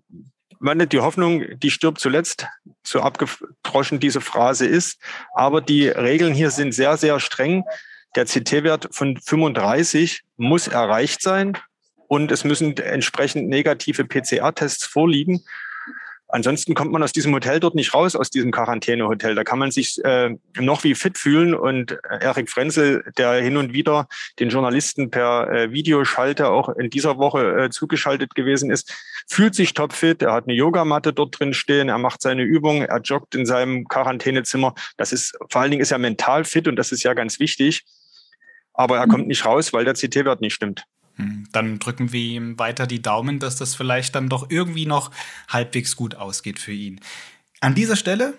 meine, 0.63 0.87
die 0.87 0.99
Hoffnung, 0.99 1.59
die 1.59 1.71
stirbt 1.71 1.99
zuletzt, 1.99 2.47
so 2.83 3.01
abgedroschen 3.01 3.99
diese 3.99 4.21
Phrase 4.21 4.65
ist. 4.65 4.97
Aber 5.35 5.61
die 5.61 5.87
Regeln 5.87 6.33
hier 6.33 6.51
sind 6.51 6.73
sehr, 6.73 6.95
sehr 6.97 7.19
streng. 7.19 7.63
Der 8.15 8.25
CT-Wert 8.25 8.87
von 8.91 9.17
35 9.17 10.23
muss 10.37 10.67
erreicht 10.67 11.21
sein 11.21 11.57
und 12.07 12.31
es 12.31 12.43
müssen 12.43 12.77
entsprechend 12.77 13.49
negative 13.49 14.05
PCR-Tests 14.05 14.85
vorliegen. 14.85 15.43
Ansonsten 16.33 16.73
kommt 16.73 16.91
man 16.91 17.03
aus 17.03 17.11
diesem 17.11 17.31
Hotel 17.31 17.59
dort 17.59 17.75
nicht 17.75 17.93
raus, 17.93 18.15
aus 18.15 18.31
diesem 18.31 18.49
Quarantänehotel. 18.49 19.35
Da 19.35 19.43
kann 19.43 19.59
man 19.59 19.69
sich 19.69 20.03
äh, 20.03 20.35
noch 20.59 20.83
wie 20.83 20.95
fit 20.95 21.19
fühlen. 21.19 21.53
Und 21.53 21.95
Erik 22.09 22.49
Frenzel, 22.49 23.03
der 23.19 23.33
hin 23.33 23.55
und 23.55 23.71
wieder 23.71 24.07
den 24.39 24.49
Journalisten 24.49 25.11
per 25.11 25.47
äh, 25.51 25.71
Videoschalte 25.71 26.47
auch 26.49 26.69
in 26.69 26.89
dieser 26.89 27.19
Woche 27.19 27.65
äh, 27.65 27.69
zugeschaltet 27.69 28.33
gewesen 28.33 28.71
ist, 28.71 28.91
fühlt 29.29 29.53
sich 29.53 29.75
topfit. 29.75 30.23
Er 30.23 30.33
hat 30.33 30.45
eine 30.45 30.55
Yogamatte 30.55 31.13
dort 31.13 31.39
drin 31.39 31.53
stehen. 31.53 31.87
Er 31.87 31.99
macht 31.99 32.23
seine 32.23 32.41
Übungen. 32.41 32.81
Er 32.81 33.01
joggt 33.01 33.35
in 33.35 33.45
seinem 33.45 33.87
Quarantänezimmer. 33.87 34.73
Das 34.97 35.13
ist, 35.13 35.37
vor 35.51 35.61
allen 35.61 35.69
Dingen 35.69 35.83
ist 35.83 35.91
er 35.91 35.99
mental 35.99 36.45
fit 36.45 36.67
und 36.67 36.77
das 36.77 36.91
ist 36.91 37.03
ja 37.03 37.13
ganz 37.13 37.39
wichtig. 37.39 37.85
Aber 38.73 38.97
er 38.97 39.05
kommt 39.05 39.27
nicht 39.27 39.45
raus, 39.45 39.71
weil 39.71 39.85
der 39.85 39.93
CT-Wert 39.93 40.41
nicht 40.41 40.55
stimmt. 40.55 40.83
Hm, 41.15 41.47
dann 41.51 41.79
drücken 41.79 42.11
wir 42.11 42.21
ihm 42.21 42.59
weiter 42.59 42.87
die 42.87 43.01
Daumen, 43.01 43.39
dass 43.39 43.55
das 43.55 43.75
vielleicht 43.75 44.15
dann 44.15 44.29
doch 44.29 44.49
irgendwie 44.49 44.85
noch 44.85 45.11
halbwegs 45.47 45.95
gut 45.95 46.15
ausgeht 46.15 46.59
für 46.59 46.71
ihn. 46.71 46.99
An 47.59 47.75
dieser 47.75 47.95
Stelle 47.95 48.33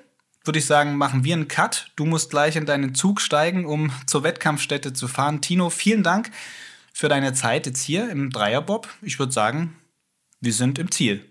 würde 0.45 0.59
ich 0.59 0.67
sagen, 0.67 0.97
machen 0.97 1.25
wir 1.25 1.35
einen 1.35 1.49
Cut. 1.49 1.91
Du 1.97 2.05
musst 2.05 2.31
gleich 2.31 2.57
in 2.57 2.67
deinen 2.67 2.95
Zug 2.95 3.21
steigen, 3.21 3.65
um 3.65 3.91
zur 4.07 4.23
Wettkampfstätte 4.23 4.93
zu 4.93 5.09
fahren. 5.09 5.41
Tino, 5.41 5.71
vielen 5.71 6.03
Dank 6.03 6.31
für 6.93 7.09
deine 7.09 7.33
Zeit 7.33 7.67
jetzt 7.67 7.83
hier 7.83 8.11
im 8.11 8.31
Dreierbob. 8.31 8.89
Ich 9.03 9.19
würde 9.19 9.33
sagen, 9.33 9.77
wir 10.41 10.53
sind 10.53 10.79
im 10.79 10.91
Ziel. 10.91 11.25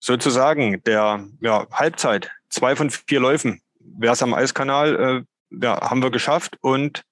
Sozusagen 0.00 0.82
der 0.82 1.28
ja, 1.40 1.66
Halbzeit, 1.70 2.32
zwei 2.48 2.74
von 2.74 2.90
vier 2.90 3.20
Läufen. 3.20 3.60
Wer 3.78 4.12
es 4.12 4.22
am 4.22 4.34
Eiskanal, 4.34 5.24
äh, 5.50 5.56
ja, 5.62 5.80
haben 5.88 6.02
wir 6.02 6.10
geschafft 6.10 6.56
und 6.60 7.04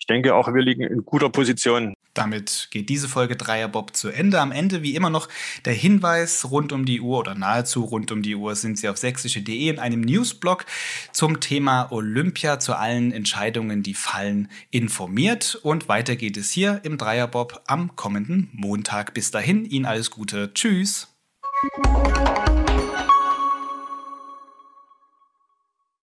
ich 0.00 0.06
denke 0.06 0.34
auch, 0.34 0.52
wir 0.52 0.62
liegen 0.62 0.82
in 0.82 1.04
guter 1.04 1.30
Position. 1.30 1.94
Damit 2.18 2.68
geht 2.72 2.88
diese 2.88 3.08
Folge 3.08 3.36
Dreierbob 3.36 3.94
zu 3.94 4.08
Ende. 4.08 4.40
Am 4.40 4.50
Ende 4.50 4.82
wie 4.82 4.96
immer 4.96 5.08
noch 5.08 5.28
der 5.64 5.72
Hinweis 5.72 6.50
rund 6.50 6.72
um 6.72 6.84
die 6.84 7.00
Uhr 7.00 7.18
oder 7.18 7.36
nahezu 7.36 7.84
rund 7.84 8.10
um 8.10 8.22
die 8.22 8.34
Uhr 8.34 8.56
sind 8.56 8.76
Sie 8.76 8.88
auf 8.88 8.96
sächsische.de 8.96 9.68
in 9.68 9.78
einem 9.78 10.00
Newsblog 10.00 10.66
zum 11.12 11.38
Thema 11.38 11.92
Olympia 11.92 12.58
zu 12.58 12.74
allen 12.74 13.12
Entscheidungen, 13.12 13.84
die 13.84 13.94
fallen, 13.94 14.50
informiert. 14.70 15.60
Und 15.62 15.88
weiter 15.88 16.16
geht 16.16 16.36
es 16.36 16.50
hier 16.50 16.80
im 16.82 16.98
Dreierbob 16.98 17.62
am 17.66 17.94
kommenden 17.94 18.48
Montag. 18.52 19.14
Bis 19.14 19.30
dahin, 19.30 19.64
Ihnen 19.64 19.86
alles 19.86 20.10
Gute. 20.10 20.52
Tschüss. 20.54 21.08